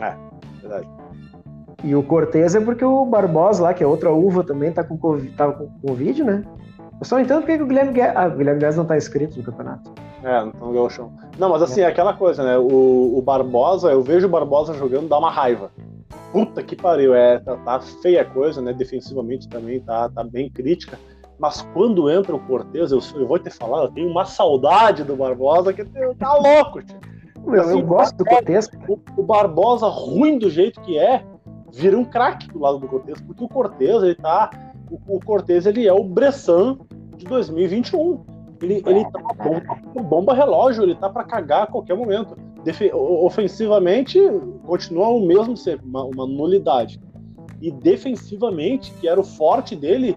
[0.00, 0.14] É,
[0.60, 0.88] verdade.
[1.84, 4.96] E o Cortez é porque o Barbosa lá, que é outra uva também, tá com
[4.96, 6.42] COVID, tá com Covid, né?
[6.98, 8.16] Eu só entendo porque o Guilherme Guedes.
[8.16, 9.92] Ah, o Guilherme Guedes não tá inscrito no campeonato.
[10.24, 11.12] É, não tá no Gauchão.
[11.38, 12.56] Não, mas assim, é aquela coisa, né?
[12.56, 15.70] O, o Barbosa, eu vejo o Barbosa jogando, dá uma raiva.
[16.32, 18.72] Puta que pariu, é, tá, tá feia a coisa, né?
[18.72, 20.98] Defensivamente também tá, tá bem crítica.
[21.38, 25.14] Mas quando entra o Cortez, eu, eu vou te falar, eu tenho uma saudade do
[25.14, 26.98] Barbosa que tá louco, tio.
[27.46, 28.68] Meu, assim, eu gosto do Cortez.
[28.88, 31.22] O, o, Barbosa, ruim do jeito que é,
[31.76, 34.50] vira um craque do lado do Cortez, porque o Cortez, ele tá.
[34.90, 36.78] O, o Cortez, ele é o Bressan
[37.16, 38.24] de 2021.
[38.62, 42.36] Ele, ele tá uma bomba, bomba relógio, ele tá para cagar a qualquer momento.
[42.64, 44.18] Defe ofensivamente,
[44.64, 46.98] continua o mesmo ser, uma, uma, nulidade.
[47.60, 50.16] E defensivamente, que era o forte dele,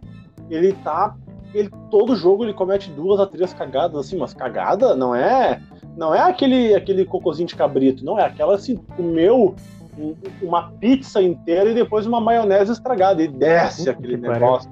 [0.49, 1.16] ele tá.
[1.53, 5.62] Ele, todo jogo ele comete duas a três cagadas, assim, mas cagada não é.
[5.97, 9.55] Não é aquele, aquele cocôzinho de cabrito, não, é aquela assim, comeu
[10.41, 13.22] uma pizza inteira e depois uma maionese estragada.
[13.22, 14.70] E desce aquele negócio.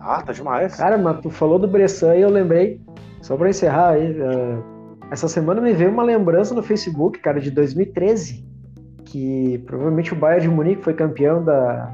[0.00, 0.76] Ah, tá demais.
[0.76, 2.80] Cara, mas tu falou do Bressan e eu lembrei,
[3.22, 4.62] só pra encerrar aí, uh,
[5.10, 8.44] essa semana me veio uma lembrança no Facebook, cara, de 2013,
[9.06, 11.90] que provavelmente o Bayern de Munique foi campeão da,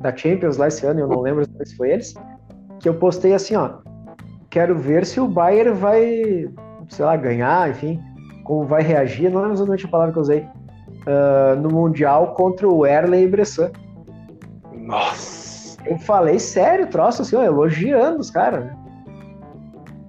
[0.00, 2.14] da Champions lá esse ano, eu não lembro se foi eles,
[2.80, 3.78] que eu postei assim, ó,
[4.50, 6.50] quero ver se o Bayern vai,
[6.88, 8.00] sei lá, ganhar, enfim,
[8.42, 10.48] como vai reagir, não lembro exatamente a palavra que eu usei,
[11.06, 13.70] uh, no Mundial contra o Erlen e Bressan.
[14.74, 15.78] Nossa!
[15.84, 18.76] Eu falei sério, troço assim, ó, elogiando os caras, né?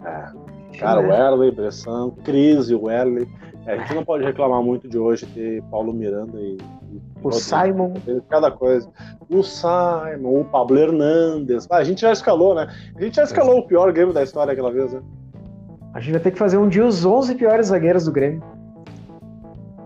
[0.06, 0.78] É.
[0.78, 1.08] Cara, é.
[1.08, 3.28] o Erley, Bressan, Crise, o Erley.
[3.66, 6.58] É, a gente não pode reclamar muito de hoje ter Paulo Miranda e.
[6.92, 7.94] e o Simon.
[8.30, 8.90] Cada coisa.
[9.30, 11.66] O Simon, o Pablo Hernandes.
[11.70, 12.68] Ah, a gente já escalou, né?
[12.96, 13.60] A gente já escalou é.
[13.60, 15.02] o pior Grêmio da história aquela vez, né?
[15.94, 18.44] A gente vai ter que fazer um dia os 11 piores zagueiros do Grêmio.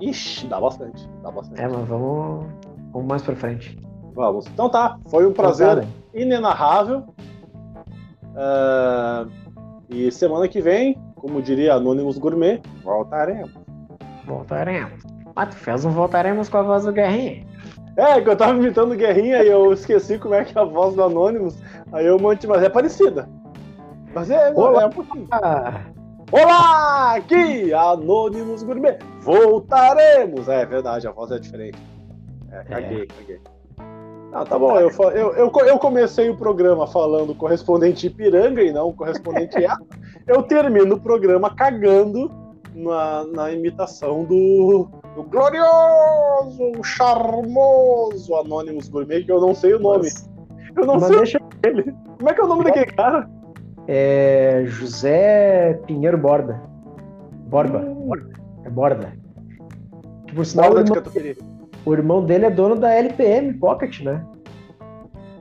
[0.01, 1.07] Ixi, dá bastante.
[1.23, 1.61] Dá bastante.
[1.61, 2.45] É, mas vamos,
[2.91, 3.77] vamos mais pra frente.
[4.13, 4.47] Vamos.
[4.47, 5.93] Então tá, foi um prazer então, tá, né?
[6.13, 7.03] inenarrável.
[8.33, 9.29] Uh,
[9.89, 13.51] e semana que vem, como diria Anônimos Gourmet, voltaremos.
[14.25, 15.01] Voltaremos.
[15.35, 17.45] Mas tu fez um voltaremos com a voz do Guerrinha.
[17.95, 20.93] É, que eu tava imitando Guerrinha e eu esqueci como é que é a voz
[20.95, 21.57] do Anônimos.
[21.91, 23.27] Aí eu mantive, mas é parecida.
[24.13, 24.83] Mas é, Olá.
[24.83, 25.27] é um pouquinho.
[26.29, 28.99] Olá, aqui, Anônimos Gourmet.
[29.21, 30.49] Voltaremos.
[30.49, 31.77] É, verdade, a voz é diferente.
[32.51, 33.05] É, caguei, é.
[33.05, 33.39] caguei.
[34.33, 34.77] Ah, tá bom.
[34.77, 39.77] Eu, eu, eu, eu, comecei o programa falando correspondente Ipiranga e não correspondente A.
[40.27, 42.29] Eu termino o programa cagando
[42.75, 50.03] na, na imitação do, do glorioso, charmoso Anônimos Gourmet, que eu não sei o nome.
[50.03, 50.29] Mas,
[50.75, 51.39] eu não sei deixa...
[51.65, 51.95] ele.
[52.17, 53.36] Como é que é o nome daquele cara?
[53.87, 56.61] É José Pinheiro Borda.
[57.47, 57.79] Borba.
[57.79, 58.11] Hum.
[58.65, 59.13] É Borda.
[60.27, 61.37] Que por sinal, Borda o irmão,
[61.85, 64.23] o irmão dele é dono da LPM Pocket, né?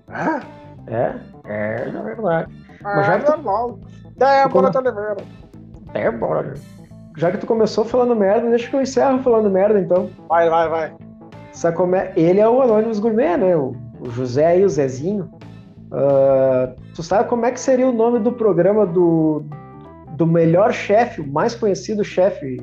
[0.09, 0.41] Ah?
[0.87, 2.53] É, é, na verdade.
[2.85, 3.81] Ah, Mas já que tu...
[4.17, 5.17] Débora tá Oliveira.
[5.93, 6.55] Débora.
[7.17, 10.09] Já que tu começou falando merda, deixa que eu encerro falando merda, então.
[10.29, 10.95] Vai, vai, vai.
[11.53, 12.13] Sabe como é?
[12.15, 13.57] Ele é o Anônimos Gourmet, né?
[13.57, 15.31] O, o José e o Zezinho.
[15.87, 19.45] Uh, tu sabe como é que seria o nome do programa do,
[20.17, 22.61] do melhor chefe, o mais conhecido chefe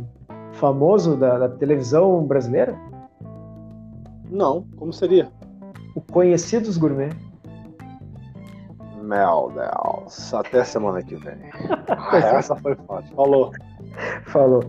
[0.54, 2.76] famoso da, da, televisão brasileira?
[4.30, 5.32] Não, como seria?
[5.96, 7.12] O Conhecidos Gourmet.
[9.02, 11.38] Meu Deus, até semana que vem.
[11.90, 13.16] ah, essa foi fácil.
[13.16, 13.52] Falou.
[14.26, 14.64] Falou.